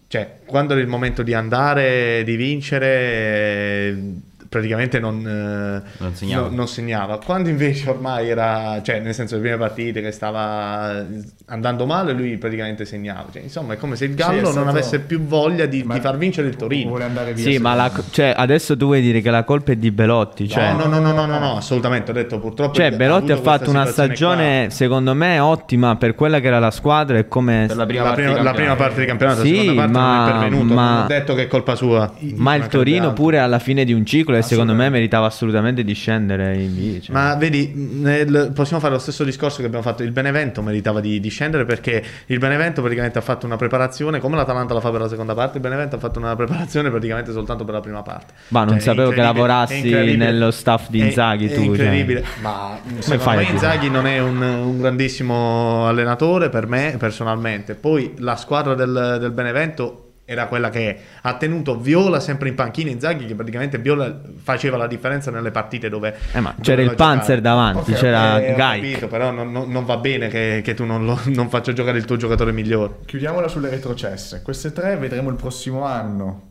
[0.06, 4.12] cioè, quando era il momento di andare, di vincere, eh,
[4.50, 6.48] praticamente non, eh, Non segnava.
[6.48, 7.18] no- non segnava.
[7.24, 11.06] Quando invece ormai era, cioè, nel senso, le prime partite che stava
[11.46, 13.26] andando male, lui praticamente segnava.
[13.32, 15.86] Cioè, insomma, è come se il Sì, Gallo è non stato- avesse più voglia di,
[15.86, 16.88] di far vincere il Torino.
[16.90, 17.44] Vuole andare via.
[17.44, 20.48] Sì, ma la, cioè, adesso tu vuoi dire che la colpa è di Belotti.
[20.48, 22.10] Cioè, no, no, no, no, no, no, assolutamente.
[22.10, 22.74] Ho detto purtroppo.
[22.74, 24.74] Cioè, Belotti ha avuto fatto una stagione, qua.
[24.74, 27.66] secondo me, ottima per quella che era la squadra e come...
[27.68, 28.82] Per la prima La parte prima, di la prima campionato.
[28.82, 30.74] parte di campionato, Sì, la seconda parte ma- non è pervenuto.
[30.74, 32.12] ma- Non ho detto che è colpa sua.
[32.34, 35.92] Ma il Torino pure alla fine di un ciclo e secondo me meritava assolutamente di
[35.94, 37.00] scendere in B.
[37.00, 37.14] cioè.
[37.14, 40.02] Ma vedi, nel- possiamo fare lo stesso discorso che abbiamo fatto.
[40.02, 44.36] Il Benevento meritava di, di scendere perché il Benevento praticamente ha fatto una preparazione, come
[44.36, 47.64] l'Atalanta la fa per la seconda parte, il Benevento ha fatto una preparazione praticamente soltanto
[47.64, 48.32] per la prima parte.
[48.48, 51.60] Ma non Cioè, è sapevo che lavorassi è nello staff di È- Inzaghi è tu,
[51.60, 51.66] cioè.
[51.66, 52.24] incredibile.
[52.42, 53.50] Ma secondo fai me?
[53.50, 57.74] Inzaghi non è un, un grandissimo allenatore per me personalmente.
[57.74, 62.88] Poi la squadra del, del Benevento era quella che ha tenuto Viola sempre in panchina
[62.88, 67.40] Inzaghi che praticamente Viola faceva la differenza nelle partite dove Eh, ma c'era il Panzer
[67.40, 68.82] davanti, Ok, c'era Eh, ho Gaik.
[68.84, 71.98] capito, però non, non- non va bene che, che tu non, lo- non faccia giocare
[71.98, 72.98] il tuo giocatore migliore.
[73.06, 74.40] Chiudiamola sulle retrocesse.
[74.42, 76.46] Queste tre vedremo il prossimo anno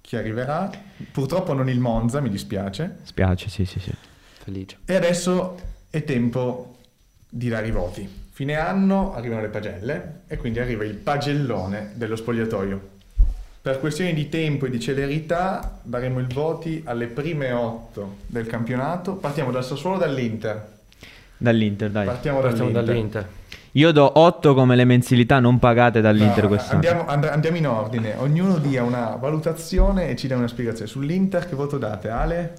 [0.00, 0.68] chi arriverà.
[1.12, 2.96] Purtroppo non il Monza, mi dispiace.
[3.04, 3.92] Spiace, sì, sì, sì.
[4.42, 4.78] Felice.
[4.86, 5.56] E adesso
[5.88, 6.78] è tempo
[7.28, 8.08] di dare i voti.
[8.32, 12.98] Fine anno arrivano le pagelle e quindi arriva il pagellone dello spogliatoio.
[13.62, 19.14] Per questioni di tempo e di celerità daremo i voti alle prime otto del campionato.
[19.16, 20.66] Partiamo dal Sassuolo o dall'Inter?
[21.36, 22.06] Dall'Inter, dai.
[22.06, 22.94] Partiamo, Partiamo dall'Inter.
[22.94, 23.28] dall'Inter.
[23.72, 26.74] Io do 8 come le mensilità non pagate dall'Inter No, quest'anno.
[26.76, 30.90] andiamo, and- andiamo in ordine, ognuno dia una valutazione e ci dà una spiegazione.
[30.90, 32.08] Sull'Inter che voto date?
[32.08, 32.54] Ale?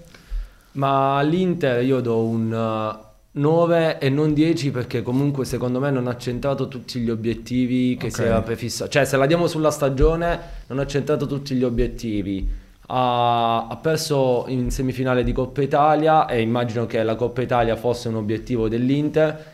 [0.73, 6.07] Ma all'Inter io do un uh, 9 e non 10 perché comunque secondo me non
[6.07, 8.27] ha centrato tutti gli obiettivi che si Ok.
[8.27, 8.89] era prefissato.
[8.89, 12.45] Cioè se la diamo sulla stagione non ha centrato tutti gli obiettivi.
[12.87, 18.09] Ha, ha perso in semifinale di Coppa Italia e immagino che la Coppa Italia fosse
[18.09, 19.45] un obiettivo dell'Inter.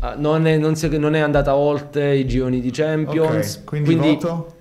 [0.00, 3.56] Ah, non, è, non si non è andata oltre i gironi di Champions.
[3.56, 4.54] Ok, quindi, voto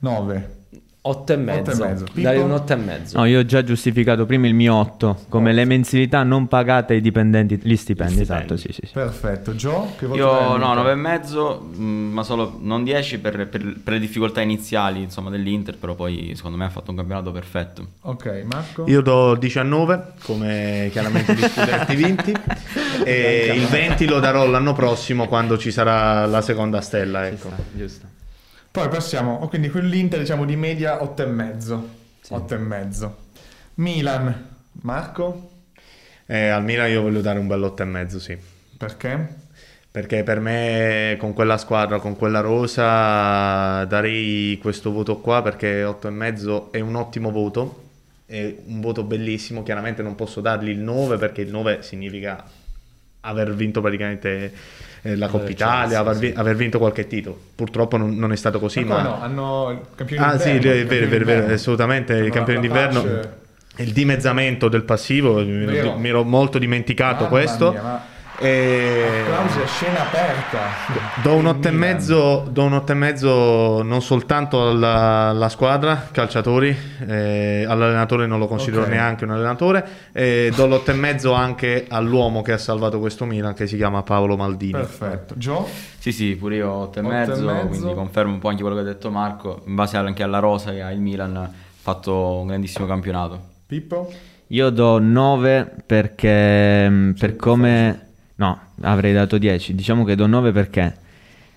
[0.00, 0.56] 9.
[1.00, 2.04] 8 e mezzo.
[2.12, 2.44] Pippo?
[2.44, 3.18] un 8 e mezzo.
[3.18, 7.00] No, io ho già giustificato prima il mio 8 come le mensilità non pagate ai
[7.00, 8.62] dipendenti, gli stipendi, Gli esatto, stipendi.
[8.62, 8.92] sì, sì, sì.
[8.92, 9.52] Perfetto.
[9.52, 9.86] Joe?
[9.96, 10.74] Che voto Io dai no, all'Inter?
[10.76, 15.30] 9 e mezzo, mh, ma solo non 10 per, per- per le difficoltà iniziali insomma,
[15.30, 17.86] dell'Inter, però poi secondo me ha fatto un campionato perfetto.
[18.02, 18.84] Ok, Marco?
[18.88, 22.34] Io do 19 come chiaramente gli scudetti vinti
[23.04, 27.26] e il 20 lo darò l'anno prossimo quando ci sarà la seconda stella.
[27.26, 27.50] Ecco.
[27.72, 28.16] giusto.
[28.78, 31.88] Poi passiamo, oh, quindi quell'Inter diciamo di media 8 e mezzo.
[32.28, 33.16] 8 e mezzo.
[33.74, 34.50] Milan,
[34.82, 35.50] Marco?
[36.26, 38.38] Eh, al Milan io voglio dare un bel 8 e mezzo, sì.
[38.76, 39.34] Perché?
[39.90, 46.06] Perché per me con quella squadra, con quella rosa, darei questo voto qua perché 8
[46.06, 47.88] e mezzo è un ottimo voto,
[48.26, 52.44] è un voto bellissimo, chiaramente non posso dargli il 9 perché il 9 significa
[53.22, 54.52] aver vinto praticamente
[55.02, 57.38] eh, la Coppa Italia, aver, vi- aver vinto qualche titolo.
[57.54, 59.02] Purtroppo non, non è stato così, Ma ma...
[59.02, 62.12] no, hanno il campione Ah sì, d'inverno, il vero, è campione vero, è vero, assolutamente,
[62.14, 63.36] il Hanno campione la d'inverno, pace.
[63.82, 65.96] il dimezzamento del passivo, mi ero, Vero.
[65.98, 67.70] mi ero molto dimenticato Mamma questo.
[67.70, 68.02] mia, ma-
[68.40, 69.24] E...
[69.24, 70.58] Applausi a scena aperta.
[71.22, 75.48] Do un Il 8 e mezzo, do un otto e mezzo non soltanto alla, alla
[75.48, 78.88] squadra, calciatori, eh, all'allenatore non lo considero Ok.
[78.90, 83.54] neanche un allenatore, e do l'otto e mezzo anche all'uomo che ha salvato questo Milan
[83.54, 84.72] che si chiama Paolo Maldini.
[84.72, 85.34] Perfetto.
[85.36, 85.66] Gio?
[85.98, 87.66] Sì, sì, pure io 8 e Otto e mezzo, mezzo.
[87.66, 90.70] quindi confermo un po' anche quello che ha detto Marco, in base anche alla rosa
[90.70, 93.40] che ha il Milan, ha fatto un grandissimo campionato.
[93.66, 94.12] Pippo?
[94.48, 98.02] Io do 9 perché mm, per come...
[98.38, 99.74] No, avrei dato 10.
[99.74, 100.94] Diciamo che do 9 perché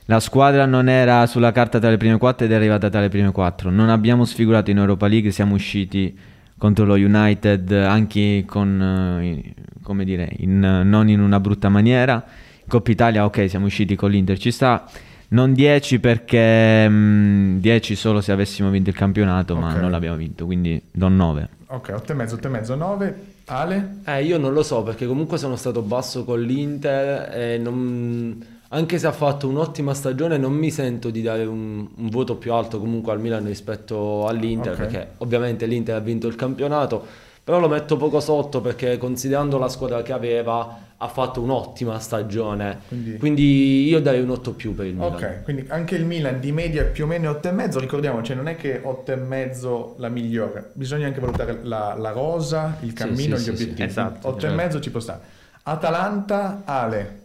[0.06, 3.10] la squadra non era sulla carta tra le prime 4 ed è arrivata tra le
[3.10, 3.70] prime 4.
[3.70, 6.17] Non abbiamo sfigurato in Europa League, siamo usciti
[6.58, 12.24] contro lo United anche con, eh, come dire, in- non in una brutta maniera.
[12.67, 14.86] Coppa Italia, ok, siamo usciti con l'Inter, ci sta.
[15.30, 19.80] Non 10 perché mm, 10 solo se avessimo vinto il campionato, ma Ok.
[19.80, 21.48] non l'abbiamo vinto, quindi do 9.
[21.67, 23.15] Ok, 8 e mezzo, 8 e mezzo, 9.
[23.45, 23.97] Ale?
[24.06, 28.97] Eh, io non lo so perché comunque sono stato basso con l'Inter e non- anche
[28.97, 32.80] se ha fatto un'ottima stagione non mi sento di dare un, un voto più alto
[32.80, 34.77] comunque al Milan rispetto all'Inter Ok.
[34.77, 37.06] perché ovviamente l'Inter ha vinto il campionato,
[37.43, 42.82] però lo metto poco sotto perché considerando la squadra che aveva ha fatto un'ottima stagione,
[42.88, 45.13] Quindi- quindi, io darei un 8 più per il Milan.
[45.15, 48.47] Ok, quindi anche il Milan di media più o meno 8 e mezzo, ricordiamoci, non
[48.47, 53.36] è che 8 e mezzo la migliore, bisogna anche valutare la, la rosa, il cammino,
[53.36, 53.63] sì, gli sì, sì.
[53.63, 53.89] obiettivi.
[53.89, 54.56] Esatto, 8 e certo.
[54.56, 55.21] mezzo ci può stare.
[55.63, 57.19] Atalanta, Ale.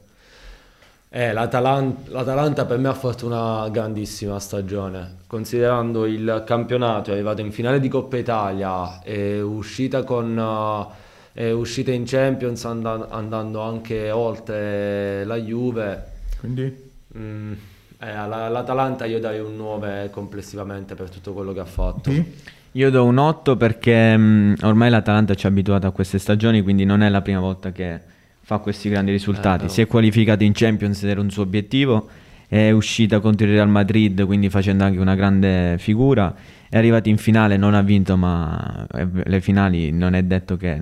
[1.17, 7.41] Eh, l'Atalan- L'Atalanta per me ha fatto una grandissima stagione, considerando il campionato, è arrivata
[7.41, 10.93] in finale di Coppa Italia, è uscita, con,
[11.33, 16.05] eh, è uscita in Champions andan- andando anche oltre la Juve.
[16.39, 16.85] Quindi
[17.17, 17.53] Mm,
[17.99, 22.11] eh, all'Atalanta io darei un 9 complessivamente per tutto quello che ha fatto.
[22.11, 22.25] P?
[22.73, 26.85] Io do un 8 perché mh, ormai l'Atalanta ci ha abituato a queste stagioni, quindi
[26.85, 28.01] non è la prima volta che
[28.47, 29.65] fa questi grandi risultati.
[29.65, 29.73] Eh, no.
[29.73, 32.09] Si è qualificata in Champions era un suo obiettivo,
[32.47, 36.33] è uscita contro il Real Madrid, quindi facendo anche una grande figura.
[36.69, 40.81] È arrivata in finale, non ha vinto, ma eh, le finali non è detto che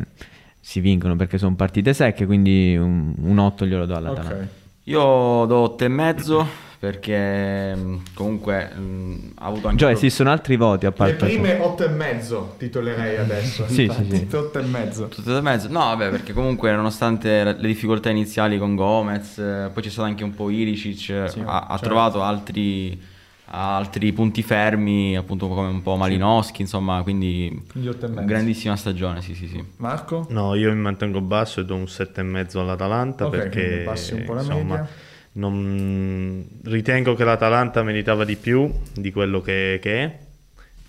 [0.61, 4.35] si vincono perché sono partite secche, quindi un, un 8 glielo do all'Atalanta.
[4.35, 4.47] Ok.
[4.83, 5.01] Io
[5.47, 6.47] do 8 e mezzo
[6.85, 9.79] perché mh, comunque mh, ha avuto anche...
[9.79, 13.67] Gio, pro- esistono altri voti a Le parte prime 8 e mezzo titolerei adesso.
[13.67, 14.37] Sì, Infatti, sì, sì.
[14.37, 15.09] 8 e mezzo.
[15.09, 15.69] Tutto e mezzo?
[15.69, 20.25] No, vabbè, perché comunque nonostante le difficoltà iniziali con Gomez, eh, poi c'è stato anche
[20.25, 21.85] un po' Ilicic, eh, ha, ha certo.
[21.85, 23.01] trovato altri,
[23.47, 27.51] altri punti fermi, appunto come un po' Malinowski, insomma, quindi
[27.87, 28.25] 8 e mezzo.
[28.27, 29.65] grandissima stagione, sì, sì, sì.
[29.77, 30.27] Marco?
[30.31, 34.25] No, io mi mantengo basso e do un 7,5 all'Atalanta Ok, quindi perché passi un
[34.25, 34.89] po' la insomma, media.
[35.35, 40.19] Non- ritengo che l'Atalanta meritava di più di quello che, che è,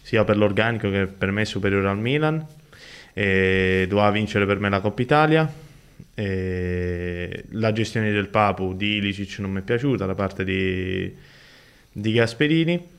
[0.01, 2.45] sia per l'organico che per me è superiore al Milan.
[3.13, 5.51] E doveva vincere per me la Coppa Italia.
[6.13, 11.13] E la gestione del Papu di Ilicic non mi è piaciuta da parte di,
[11.91, 12.93] di Gasperini.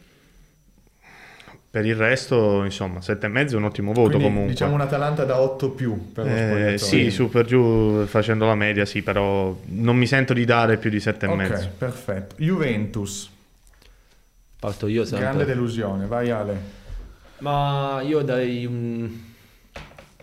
[1.77, 4.53] Per il resto, insomma, 7,5 è un ottimo voto Quindi comunque.
[4.53, 8.55] diciamo un Atalanta da 8 più per lo Eh, sì, su per giù facendo la
[8.55, 11.45] media, sì, però non mi sento di dare più di 7,5.
[11.53, 12.35] Ok, perfetto.
[12.39, 13.29] Juventus,
[14.59, 15.27] Parto io sempre.
[15.27, 16.59] grande delusione, vai Ale.
[17.41, 19.11] Ma io darei un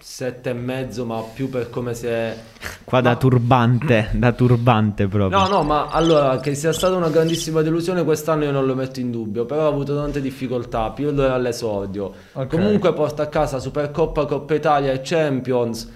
[0.06, 2.38] 7 e mezzo, ma più per come si è...
[2.84, 5.40] Qua da turbante, da turbante proprio.
[5.40, 9.00] No, no, ma allora che sia stata una grandissima delusione quest'anno io non lo metto
[9.00, 12.14] in dubbio, però ha avuto tante difficoltà, pillole all'esordio.
[12.34, 12.48] Ok.
[12.48, 15.90] Comunque porta a casa Supercoppa, Coppa Italia e Champions.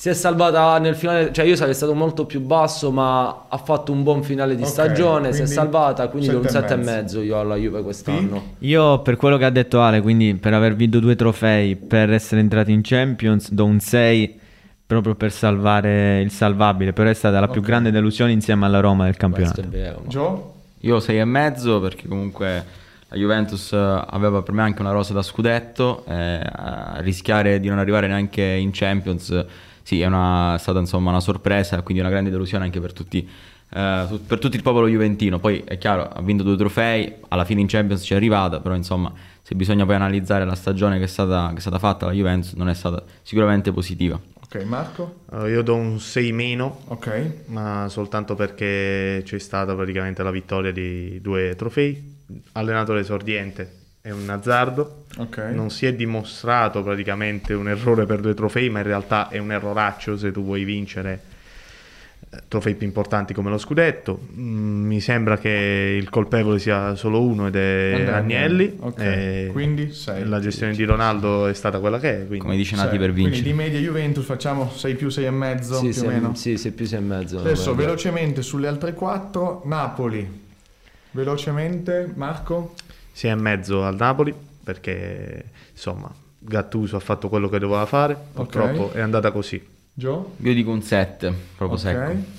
[0.00, 3.90] Si è salvata nel finale, cioè io sarei stato molto più basso, ma ha fatto
[3.90, 6.72] un buon finale di Ok, stagione, si è salvata, quindi do un sette e 7
[6.74, 6.92] e mezzo.
[6.92, 8.42] mezzo io alla Juve quest'anno.
[8.60, 12.40] Io per quello che ha detto Ale, quindi per aver vinto due trofei, per essere
[12.40, 14.38] entrati in Champions, do un 6
[14.86, 17.66] proprio per salvare il salvabile, però è stata la più Ok.
[17.66, 19.60] grande delusione insieme alla Roma del Questo campionato.
[19.62, 20.00] è vero.
[20.04, 20.54] ma- Gio?
[20.82, 22.64] Io 6 e mezzo perché comunque
[23.08, 27.80] la Juventus aveva per me anche una rosa da scudetto, eh, a rischiare di non
[27.80, 29.44] arrivare neanche in Champions,
[29.88, 33.26] sì, è, una- è stata insomma una sorpresa, quindi una grande delusione anche per tutti,
[33.70, 35.38] tu- per tutto il popolo juventino.
[35.38, 38.74] Poi è chiaro, ha vinto due trofei, alla fine in Champions ci è arrivata, però
[38.74, 42.12] insomma se bisogna poi analizzare la stagione che è stata, che è stata fatta la
[42.12, 44.20] Juventus non è stata sicuramente positiva.
[44.44, 45.20] Ok, Marco?
[45.30, 47.44] Allora, io do un 6 meno, Ok.
[47.46, 52.16] ma soltanto perché c'è stata praticamente la vittoria di due trofei.
[52.52, 55.04] Allenatore esordiente è un azzardo.
[55.18, 55.38] Ok.
[55.52, 59.52] Non si è dimostrato praticamente un errore per due trofei, ma in realtà è un
[59.52, 61.20] erroraccio se tu vuoi vincere
[62.46, 64.20] trofei più importanti come lo scudetto.
[64.36, 68.76] Mm, mi sembra che il colpevole sia solo uno ed è Andrea Agnelli.
[68.80, 70.26] Ok, E quindi sei.
[70.28, 72.26] La gestione di Ronaldo è stata quella che è.
[72.26, 72.38] Quindi.
[72.44, 72.98] Come dice Nati Sei.
[72.98, 73.40] per vincere.
[73.42, 76.34] Quindi di media Juventus facciamo 6 più 6 e mezzo Sì, più sei, o meno.
[76.34, 77.38] sì, sei più sei e mezzo.
[77.38, 80.46] Adesso velocemente sulle altre 4, Napoli.
[81.12, 82.74] Velocemente, Marco.
[83.18, 88.16] Sei e mezzo al Napoli perché insomma Gattuso ha fatto quello che doveva fare.
[88.32, 89.60] Purtroppo è andata così.
[89.92, 90.22] Joe.
[90.36, 91.84] Io dico un 7, proprio Ok.
[91.84, 92.36] secco.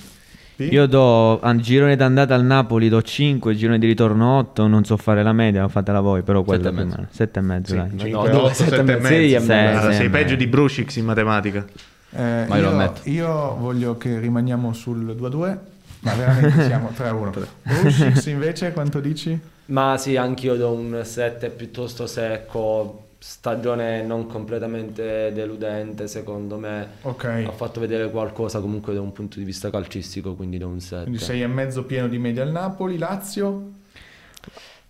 [0.64, 4.96] Io do a girone d'andata al Napoli do 5, girone di ritorno 8, non so
[4.96, 6.98] fare la media, fatela voi, però quello Sette e più o mezzo.
[7.02, 7.10] meno.
[7.12, 7.90] 7 e mezzo, Sì, dai.
[7.90, 8.54] cinque, no, otto, dove?
[8.54, 9.02] sette Sette e mezzo.
[9.10, 9.40] mezzo?
[9.40, 11.66] Sì, Sei, Allora, sei sei peggio di Brucic in matematica.
[12.12, 13.02] Eh, Ma io lo io, ammetto.
[13.10, 15.58] io voglio che rimaniamo sul 2-2,
[16.02, 17.46] ma veramente siamo 3-1.
[17.64, 19.38] Brushix invece quanto dici?
[19.70, 23.06] Ma sì, anch'io do un 7 piuttosto secco.
[23.22, 26.88] Stagione non completamente deludente, secondo me.
[27.02, 30.80] Ok, Ha fatto vedere qualcosa comunque da un punto di vista calcistico, quindi do un
[30.80, 31.04] 7.
[31.04, 33.72] quindi 6 e mezzo pieno di media al Napoli, Lazio.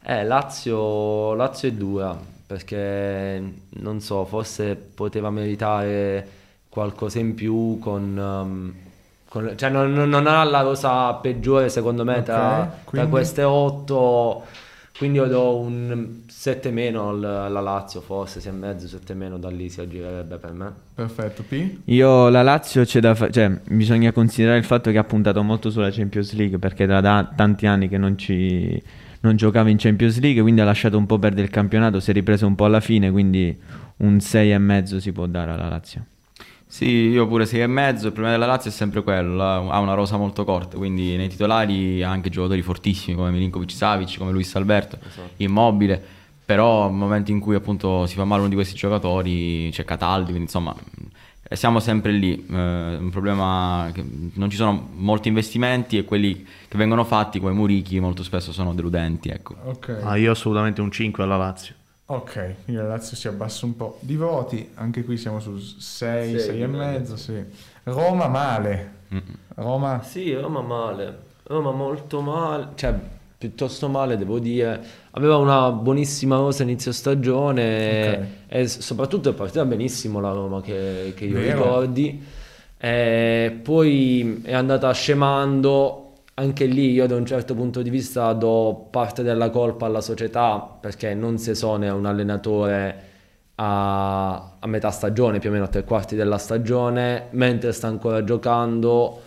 [0.03, 6.27] Eh, Lazio, Lazio è dura perché non so, forse poteva meritare
[6.69, 8.73] qualcosa in più con, um,
[9.27, 14.45] con- cioè non, non- ha la rosa peggiore secondo me Ok, tra, tra queste otto,
[14.99, 19.37] quindi io do un 7 meno al- alla Lazio, forse 6 e mezzo, 7 meno
[19.37, 20.73] da lì si aggirerebbe per me.
[20.93, 21.77] Perfetto, P.
[21.85, 25.69] Io la Lazio c'è da fa- cioè bisogna considerare il fatto che ha puntato molto
[25.69, 28.81] sulla Champions League perché da, da tanti anni che non ci
[29.21, 32.13] non giocava in Champions League, quindi ha lasciato un po' perdere il campionato, si è
[32.13, 33.57] ripreso un po' alla fine, quindi
[33.97, 36.05] un 6 e mezzo si può dare alla Lazio.
[36.71, 38.05] Sì, io pure 6 e mezzo.
[38.05, 40.77] Il problema della Lazio è sempre quello: ha una rosa molto corta.
[40.77, 44.99] Quindi nei titolari ha anche giocatori fortissimi come Milinkovic Savic, come Luis Alberto,
[45.37, 46.01] immobile.
[46.45, 50.25] Però nel momento in cui appunto si fa male uno di questi giocatori, c'è Cataldi,
[50.25, 50.75] quindi insomma
[51.51, 52.45] eh, siamo sempre lì.
[52.47, 57.51] Eh, un problema che non ci sono molti investimenti e quelli che vengono fatti come
[57.51, 59.29] Murichi molto spesso sono deludenti.
[59.29, 59.55] Ecco.
[59.63, 60.01] Ok.
[60.03, 61.73] Ah, io assolutamente un 5 alla Lazio.
[62.11, 65.77] Ok, quindi la Lazio si abbassa un po' di voti, anche qui siamo su 6,
[66.31, 67.43] Sei 6 e e mezzo, sì.
[67.83, 68.97] Roma male.
[69.55, 72.95] Roma Sì, Roma male, Roma molto male, cioè
[73.37, 74.81] piuttosto male devo dire.
[75.11, 78.27] Aveva una buonissima rosa inizio stagione Ok.
[78.47, 81.57] e soprattutto è partita benissimo la Roma che, che io Vero.
[81.63, 82.23] ricordi.
[82.77, 86.08] E poi è andata scemando.
[86.39, 90.57] Anche lì io da un certo punto di vista do parte della colpa alla società
[90.79, 93.03] perché non si esonera un allenatore
[93.55, 98.23] a, a metà stagione, più o meno a tre quarti della stagione, mentre sta ancora
[98.23, 99.19] giocando.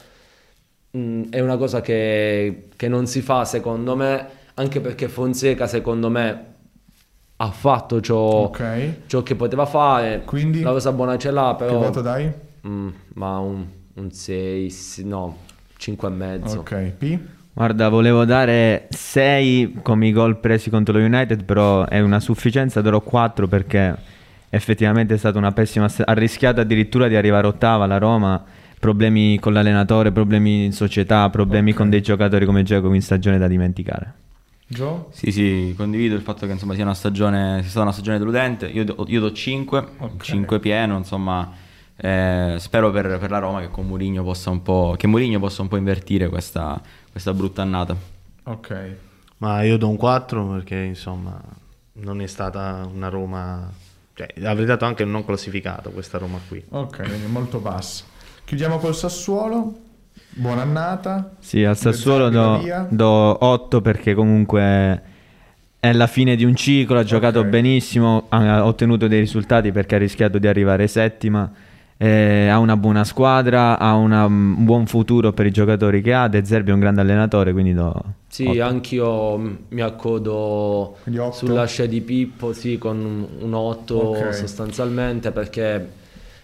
[0.97, 6.09] Mm, è una cosa che, che non si fa secondo me, anche perché Fonseca secondo
[6.09, 6.45] me
[7.37, 8.93] ha fatto ciò, Ok.
[9.07, 10.23] ciò che poteva fare.
[10.25, 11.79] Quindi La cosa buona ce l'ha, che però...
[11.79, 12.33] voto dai?
[12.67, 13.67] Mm, ma un,
[14.11, 15.37] 6, no,
[15.83, 16.59] 5 e mezzo.
[16.61, 17.19] Ok, P.
[17.55, 22.81] Guarda, volevo dare 6 come i gol presi contro lo United, però è una sufficienza,
[22.81, 23.95] darò 4 perché
[24.49, 25.91] effettivamente è stata una pessima...
[26.05, 28.43] Ha rischiato addirittura di arrivare ottava la Roma,
[28.79, 31.77] problemi con l'allenatore, problemi in società, problemi Ok.
[31.77, 34.15] con dei giocatori come Giacomo in stagione da dimenticare.
[34.69, 35.07] Joe?
[35.11, 38.67] Sì, sì, condivido il fatto che insomma sia una stagione, sia stata una stagione deludente.
[38.67, 40.23] Io do, io do 5, Ok.
[40.23, 41.53] 5 pieno, insomma.
[41.97, 45.63] Eh, spero per, per la Roma che con Mourinho possa un po', che Mourinho possa
[45.63, 47.97] un po' invertire questa, questa brutta annata.
[48.45, 48.97] Ok.
[49.39, 51.41] Ma io do un 4 perché insomma
[51.95, 53.71] non è stata una Roma...
[54.15, 56.63] Cioè, avrei dato anche un non classificato questa Roma qui.
[56.69, 58.05] Ok, quindi molto basso.
[58.45, 59.75] Chiudiamo col Sassuolo.
[60.35, 61.33] Buona annata.
[61.39, 65.03] Sì, al Sassuolo do, do 8 perché comunque
[65.79, 67.47] è la fine di un ciclo, ha giocato Ok.
[67.47, 71.51] benissimo, ha ottenuto dei risultati perché ha rischiato di arrivare settima,
[72.05, 76.29] eh, ha una buona squadra, ha una- un buon futuro per i giocatori che ha,
[76.29, 77.95] De Zerbi è un grande allenatore, quindi do
[78.29, 78.63] Sì, otto.
[78.63, 81.33] anch'io mm, mi accodo Quindi otto?
[81.37, 84.35] sulla scia di Pippo, sì, con un- un 8 Ok.
[84.35, 85.93] sostanzialmente perché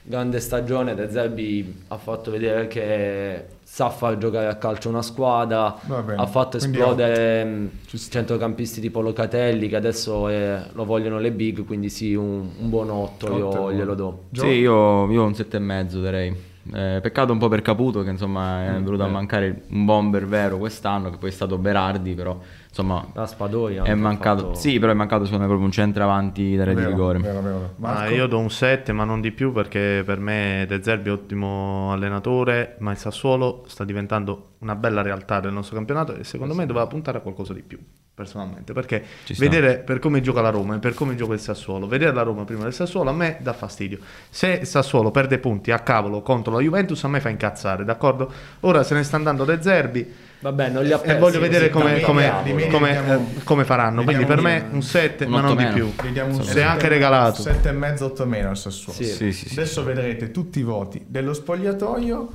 [0.02, 5.66] grande stagione, De Zerbi ha fatto vedere che sa far giocare a calcio una squadra,
[5.66, 8.12] ha fatto quindi esplodere mm, Ci sta.
[8.18, 12.88] centrocampisti tipo Locatelli che adesso eh, lo vogliono le big, quindi sì, un, un buon
[12.88, 13.72] 8 Otto è io buono.
[13.72, 14.24] glielo do.
[14.32, 16.34] Sì, io, io un 7,5 darei.
[16.72, 19.10] Eh, peccato un po' per Caputo che insomma è venuto a eh.
[19.10, 22.38] mancare un bomber vero quest'anno che poi è stato Berardi però
[22.82, 25.72] insomma Raspadori è anche ha mancato, fatto- sì però è mancato secondo me proprio un
[25.72, 27.18] centravanti da rete di rigore.
[27.18, 27.72] vero, vero.
[27.76, 31.12] Ma io do un 7, ma non di più perché per me De Zerbi è
[31.12, 36.54] ottimo allenatore, ma il Sassuolo sta diventando una bella realtà del nostro campionato e secondo
[36.54, 37.78] me doveva puntare a qualcosa di più,
[38.14, 39.04] personalmente, perché
[39.36, 42.44] vedere per come gioca la Roma e per come gioca il Sassuolo, vedere la Roma
[42.44, 43.98] prima del Sassuolo a me dà fastidio.
[44.28, 48.30] Se il Sassuolo perde punti a cavolo contro la Juventus a me fa incazzare, d'accordo?
[48.60, 51.68] Ora se ne sta andando De Zerbi Vabbè, non li ha e persi voglio vedere
[51.68, 55.56] come, come- come- eh, come faranno, quindi per me un 7, un ma non otto
[55.58, 55.74] di meno.
[55.74, 56.08] più.
[56.08, 57.42] Gli diamo un Se è anche regalato.
[57.42, 58.96] Sette e mezzo, otto meno al Sassuolo.
[58.98, 59.04] Sì.
[59.06, 59.58] Sì, sì, sì.
[59.58, 62.28] Adesso vedrete tutti i voti dello spogliatoio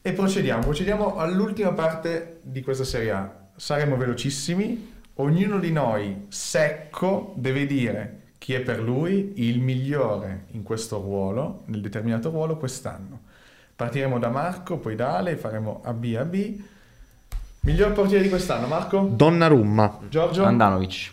[0.00, 0.60] e procediamo.
[0.62, 3.34] Procediamo all'ultima parte di questa Serie A.
[3.56, 4.96] Saremo velocissimi.
[5.14, 11.62] Ognuno di noi, secco, deve dire chi è per lui il migliore in questo ruolo,
[11.66, 13.22] nel determinato ruolo quest'anno.
[13.74, 16.60] Partiremo da Marco, poi da Ale, faremo A B A B.
[17.60, 19.08] Miglior portiere di quest'anno, Marco?
[19.12, 19.98] Donnarumma.
[20.08, 20.44] Giorgio?
[20.44, 21.10] Andanovic.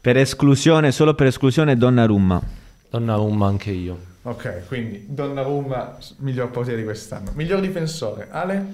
[0.00, 2.40] Per esclusione, solo per esclusione Donnarumma.
[2.90, 3.98] Donnarumma anche io.
[4.22, 7.30] Ok, quindi Donnarumma, miglior portiere di quest'anno.
[7.34, 8.66] Miglior difensore, Ale?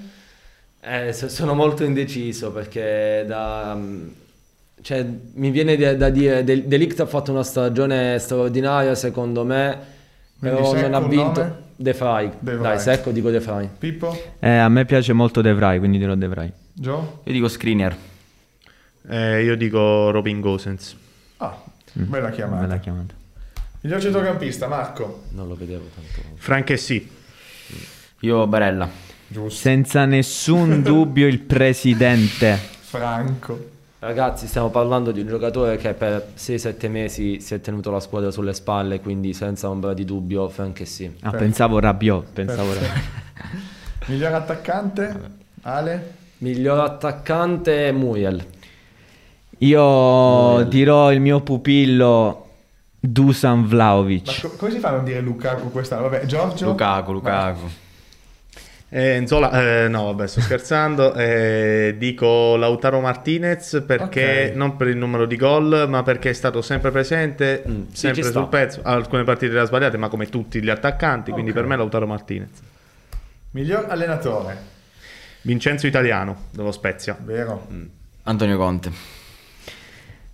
[0.80, 4.08] Eh, so- sono molto indeciso perché da, mm,
[4.82, 9.44] cioè, mi viene da, da dire De, De Ligt ha fatto una stagione straordinaria secondo
[9.44, 9.78] me,
[10.38, 11.40] Quindi però Secco, non ha vinto.
[11.42, 11.56] nome?
[11.76, 12.30] De Vrij.
[12.38, 12.62] De Vrij.
[12.62, 13.68] Dai, secco dico De Vrij.
[13.78, 14.16] Pippo?
[14.38, 16.52] Eh, a me piace molto De Vrij, quindi dirò De Vrij.
[16.72, 17.00] Joe?
[17.24, 17.96] Io dico screener.
[19.08, 20.96] Eh, io dico Robin Gosens.
[21.38, 21.60] Ah,
[21.92, 22.62] bella chiamata.
[22.66, 23.14] Bella chiamata.
[23.82, 25.24] Miglior centrocampista, Marco.
[25.30, 26.36] Non lo vedevo tanto.
[26.36, 27.08] Franche sì.
[28.20, 28.88] Io Barella.
[29.26, 29.58] Giusto.
[29.60, 32.56] Senza nessun dubbio il presidente.
[32.56, 33.78] Franco.
[34.00, 38.30] Ragazzi, stiamo parlando di un giocatore che per 6-7 mesi si è tenuto la squadra
[38.30, 41.10] sulle spalle, quindi senza ombra di dubbio, Frank sì.
[41.20, 42.92] Ah, pensavo Rabiot, pensavo Rabiot.
[44.06, 45.20] Miglior attaccante?
[45.62, 46.14] Ale?
[46.40, 48.42] Miglior attaccante Muriel.
[49.58, 52.46] Io dirò il mio pupillo
[52.98, 54.40] Dusan Ma Vlaovic.
[54.40, 56.02] co- come si fa a non dire Lukaku quest'anno?
[56.08, 56.66] Vabbè, Giorgio?
[56.66, 57.68] Lukaku, Lukaku.
[58.92, 61.12] Eh, Nzola, eh, no, vabbè, sto scherzando.
[61.14, 64.56] Eh, dico Lautaro Martinez perché Ok.
[64.56, 68.22] non per il numero di gol, ma perché è stato sempre presente, Mm, sì, sempre
[68.22, 68.32] sta.
[68.32, 68.80] sul pezzo.
[68.82, 71.30] Alcune partite le ha sbagliate, ma come tutti gli attaccanti.
[71.32, 71.56] Quindi Ok.
[71.56, 72.48] per me Lautaro Martinez.
[73.50, 74.78] Miglior allenatore?
[75.42, 77.16] Vincenzo Italiano dello Spezia.
[77.20, 77.66] Vero.
[78.24, 78.90] Antonio Conte.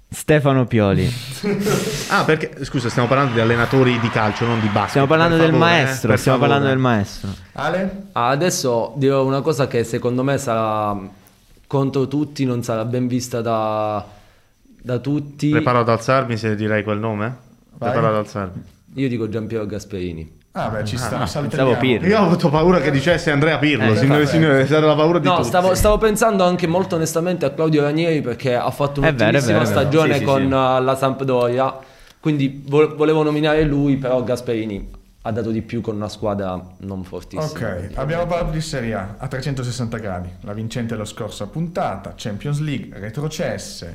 [0.09, 1.13] Stefano Pioli.
[2.09, 4.91] Ah, perché scusa, stiamo parlando di allenatori di calcio, non di basket.
[4.91, 6.59] Stiamo parlando del favore, eh, maestro, per stiamo favore.
[6.61, 7.35] parlando del maestro.
[7.53, 8.03] Ale?
[8.13, 10.97] Ah, Adesso dirò una cosa che secondo me sarà
[11.67, 14.07] contro tutti, non sarà ben vista da,
[14.81, 15.51] da tutti.
[15.51, 17.37] Preparo ad alzarmi se direi quel nome?
[17.77, 17.91] Vai.
[17.91, 18.63] Preparo ad alzarmi.
[18.95, 20.39] Io dico Giampiero Gasperini.
[20.59, 21.27] Ah, beh, ci sta.
[21.27, 21.69] salutiamo.
[21.71, 22.07] pensavo Pirlo.
[22.09, 24.37] Io ho avuto paura che dicesse Andrea Pirlo, Eh, signore e vabbè.
[24.37, 25.49] signori, è stata la paura di No, tutti.
[25.49, 30.19] stavo, stavo pensando anche molto onestamente a Claudio Ranieri perché ha fatto un'ottimissima stagione Sì,
[30.21, 30.47] sì, con sì.
[30.47, 31.75] uh, la Sampdoria.
[32.21, 34.91] Quindi vo- volevo nominare lui, però Gasperini
[35.23, 37.45] ha dato di più con una squadra non fortissima.
[37.45, 42.61] Ok, abbiamo parlato di Serie A a 360 gradi, la vincente della scorsa puntata, Champions
[42.61, 43.95] League, retrocesse,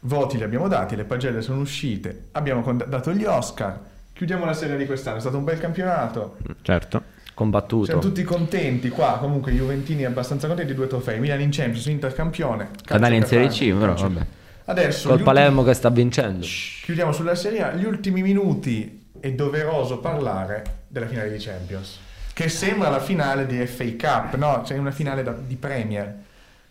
[0.00, 3.78] voti li abbiamo dati, le pagelle sono uscite, abbiamo dato gli Oscar,
[4.14, 7.02] chiudiamo la serie di quest'anno, è stato un bel campionato, Certo.
[7.34, 7.86] Combattuto.
[7.86, 12.14] siamo tutti contenti qua, comunque i Juventini abbastanza contenti, due trofei, Milan in Champions, Inter
[12.14, 14.26] campione, Catania in Serie C, però vabbè.
[14.66, 16.38] Adesso Col Palermo che sta vincendo.
[16.44, 21.98] ultimi- chiudiamo sulla Serie A, gli ultimi minuti è doveroso parlare della finale di Champions,
[22.32, 24.62] che sembra la finale di FA Cup, no?
[24.64, 26.14] C'è una finale da- di Premier.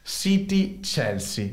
[0.02, 1.50] City-Chelsea.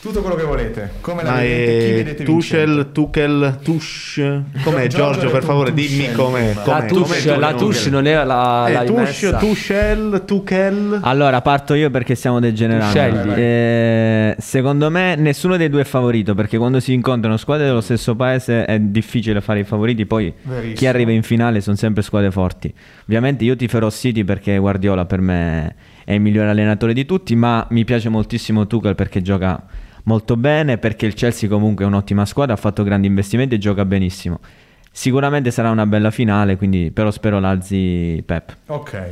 [0.00, 0.90] Tutto quello che volete.
[1.00, 1.78] Come la Ma vedete?
[1.78, 2.90] Chi è vedete Tuchel?
[2.92, 4.14] Tuchel, Tush.
[4.62, 6.50] Com'è Giorgio Giorgio, per favore, Tuchel dimmi com'è.
[6.52, 6.66] prima.
[6.66, 7.54] La com'è, Tush, com'è la?
[7.54, 9.34] Tush non era la, Eh, la Tush.
[9.40, 11.00] Tuchel, Tuchel.
[11.02, 12.92] Allora, parto io perché stiamo degenerando.
[12.92, 13.32] Scegli.
[13.40, 18.14] Eh, secondo me nessuno dei due è favorito perché quando si incontrano squadre dello stesso
[18.14, 20.74] paese è difficile fare i favoriti, poi Verissimo.
[20.74, 22.72] chi arriva in finale sono sempre squadre forti.
[23.02, 25.74] Ovviamente io tiferò City perché Guardiola per me
[26.04, 29.60] è il migliore allenatore di tutti, ma mi piace moltissimo Tuchel perché gioca
[30.08, 33.84] molto bene, perché il Chelsea comunque è un'ottima squadra, ha fatto grandi investimenti e gioca
[33.84, 34.40] benissimo.
[34.90, 38.56] Sicuramente sarà una bella finale, quindi però spero l'alzi Pep.
[38.66, 39.08] Ok.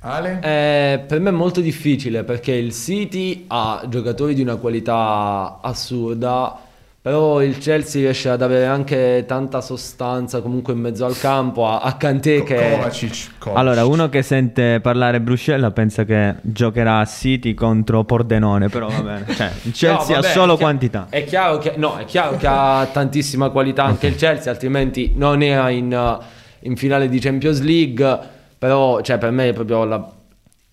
[0.00, 0.40] Ale?
[0.42, 6.58] Eh, per me è molto difficile perché il City ha giocatori di una qualità assurda,
[7.02, 11.80] però il Chelsea riesce ad avere anche tanta sostanza comunque in mezzo al campo, a,
[11.80, 12.54] a Kanté che...
[12.54, 13.30] Kovacic.
[13.38, 13.58] Kovacic.
[13.58, 19.00] Allora, uno che sente parlare Bruscella pensa che giocherà a City contro Pordenone, però va
[19.00, 19.24] bene.
[19.34, 21.06] Cioè, il Chelsea No, vabbè, ha solo è chia- quantità.
[21.10, 25.42] È chiaro che, no, è chiaro che ha tantissima qualità anche il Chelsea, altrimenti non
[25.42, 26.18] era in,
[26.60, 28.18] in finale di Champions League,
[28.56, 30.08] però cioè, per me è proprio la,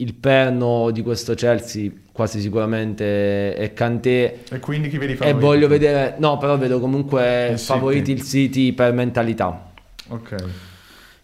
[0.02, 5.40] il perno di questo Chelsea quasi sicuramente è Kanté E quindi chi vedi e favorito?
[5.40, 8.20] voglio vedere, no però vedo comunque Il favoriti City.
[8.20, 9.72] il City per mentalità.
[10.08, 10.36] Ok.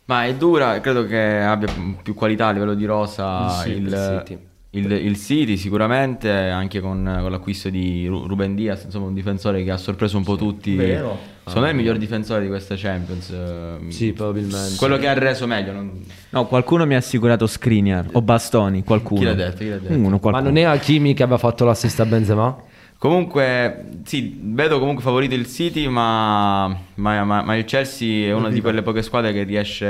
[0.06, 1.68] Ma è dura, credo che abbia
[2.04, 4.40] più qualità a livello di rosa Il il, City, il City.
[4.78, 9.64] Il- il City sicuramente, anche con, con l'acquisto di Ru- Ruben Diaz, insomma un difensore
[9.64, 10.76] che ha sorpreso un po' tutti.
[10.76, 11.18] Vero.
[11.46, 13.30] Secondo me è il miglior difensore di questa Champions.
[13.30, 14.76] eh, Sì, probabilmente.
[14.78, 15.72] Quello che ha reso meglio.
[15.74, 19.20] non- No, qualcuno mi ha assicurato Skriniar o Bastoni, qualcuno.
[19.20, 19.58] Chi l'ha detto?
[19.58, 19.94] Chi l'ha detto?
[19.94, 22.56] Uno, Ma non è Hakimi che aveva fatto l'assist a Benzema?
[22.98, 28.50] Comunque, sì, vedo comunque favorito il City, ma, ma- ma- ma il Chelsea è una
[28.50, 29.86] di quelle poche squadre che riesce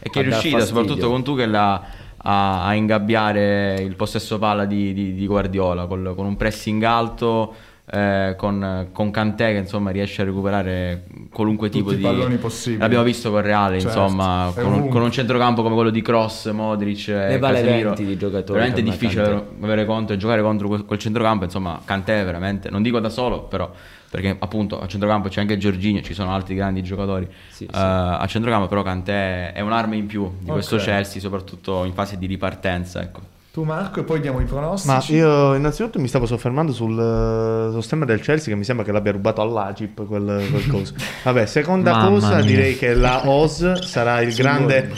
[0.00, 0.60] e che è riuscita, fastidio.
[0.82, 1.82] soprattutto con Tuchel, a,
[2.22, 7.54] a, a ingabbiare il possesso palla di, di- di Guardiola col- con un pressing alto.
[7.92, 12.36] eh, con, con Kanté che insomma riesce a recuperare qualunque Tutti tipo i di palloni
[12.36, 12.80] possibili.
[12.80, 16.52] l'abbiamo visto con Reale Certo, insomma con un, con un centrocampo come quello di Cross,
[16.52, 19.64] Modric e vale Casemiro 20 di giocatori veramente difficile Kanté.
[19.64, 23.42] avere contro e giocare contro quel, quel centrocampo insomma Kanté veramente non dico da solo
[23.42, 23.68] però
[24.10, 27.76] perché appunto a centrocampo c'è anche Giorginio ci sono altri grandi giocatori Sì, eh, sì.
[27.78, 30.82] a centrocampo però Kanté è un'arma in più di questo Ok.
[30.82, 33.20] Chelsea soprattutto in fase di ripartenza ecco.
[33.52, 35.14] Tu Marco e poi diamo i Ma pronostici.
[35.14, 38.92] io innanzitutto mi stavo soffermando sul, eh, sul stemma del Chelsea che mi sembra che
[38.92, 40.94] l'abbia rubato all'Agip quel, quel coso.
[41.24, 42.44] Vabbè, seconda Mamma cosa mia.
[42.44, 44.92] direi che la OS sarà il grande,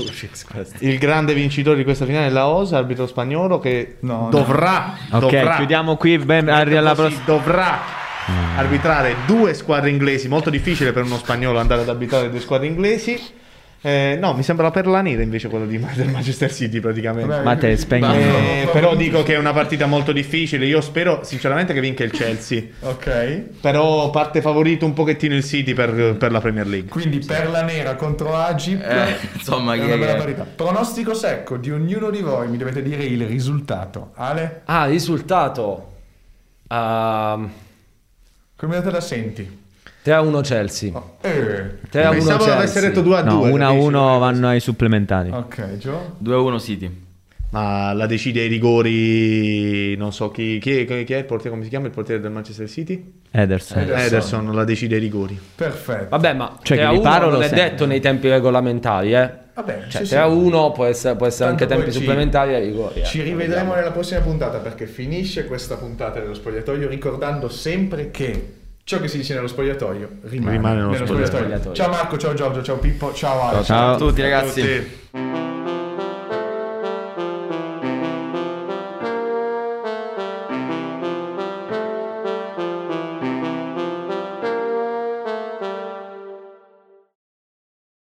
[0.81, 4.29] il grande vincitore di questa finale, la OS, arbitro spagnolo che No, no.
[4.29, 6.19] dovrà, Ok, dovrà chiudiamo qui.
[6.19, 7.23] ben- arri- alla prossima.
[7.25, 7.79] dovrà
[8.57, 13.41] arbitrare due squadre inglesi, molto difficile per uno spagnolo andare ad arbitrare due squadre inglesi.
[13.85, 17.41] Eh, no, mi sembra la perla nera invece quello di, del Manchester City praticamente.
[17.43, 20.67] Ma te, spegni- Eh, però dico che è una partita molto difficile.
[20.67, 22.63] Io spero sinceramente che vinca il Chelsea.
[22.83, 23.43] Ok.
[23.61, 26.91] Però parte favorito un pochettino il City per, per la Premier League.
[26.91, 28.81] Quindi perla nera contro Agip.
[28.89, 30.45] Eh, insomma, è una bella parità.
[30.45, 34.13] Pronostico secco di ognuno di voi, mi dovete dire il risultato.
[34.15, 35.89] Ale, Ah, risultato.
[36.69, 37.51] Ehm,
[38.67, 39.61] come te la senti?
[40.05, 40.91] 3-1 Chelsea.
[40.95, 41.31] Oh, eh.
[41.31, 42.57] 3-1 Pensavo Chelsea.
[42.57, 43.31] avesse detto 2 a 2.
[43.33, 45.31] No, 1 a 1 vanno ai supplementari.
[45.31, 46.17] Ok, Gio.
[46.23, 46.91] 2-1 City
[47.51, 49.95] Ma la decide ai rigori.
[49.97, 52.31] Non so chi, chi, è, chi è il portiere, come si chiama il portiere del
[52.33, 53.13] Manchester City?
[53.31, 53.79] Ederson.
[53.83, 54.05] Ederson.
[54.07, 55.39] Ederson la decide ai rigori.
[55.55, 56.09] Perfetto.
[56.09, 57.63] Vabbè, ma Cioè, che 3-1 riparo non lo è sento.
[57.63, 59.31] detto nei tempi regolamentari, eh.
[59.55, 60.15] Vabbè, Cioè, sì, sì.
[60.15, 63.01] 3-1 può essere, può essere anche tempi ci- supplementari a rigori.
[63.01, 63.05] eh.
[63.05, 68.99] Ci rivedremo nella prossima puntata perché finisce questa puntata dello spogliatoio ricordando sempre che ciò
[69.01, 71.39] che si dice nello spogliatoio rimane, Rimane nello nello spogliatoio.
[71.41, 71.75] spogliatoio.
[71.75, 73.63] Ciao Marco, ciao Giorgio, ciao Pippo, ciao Ale.
[73.63, 73.95] Ciao.
[73.95, 75.52] a tutti ragazzi Tutti.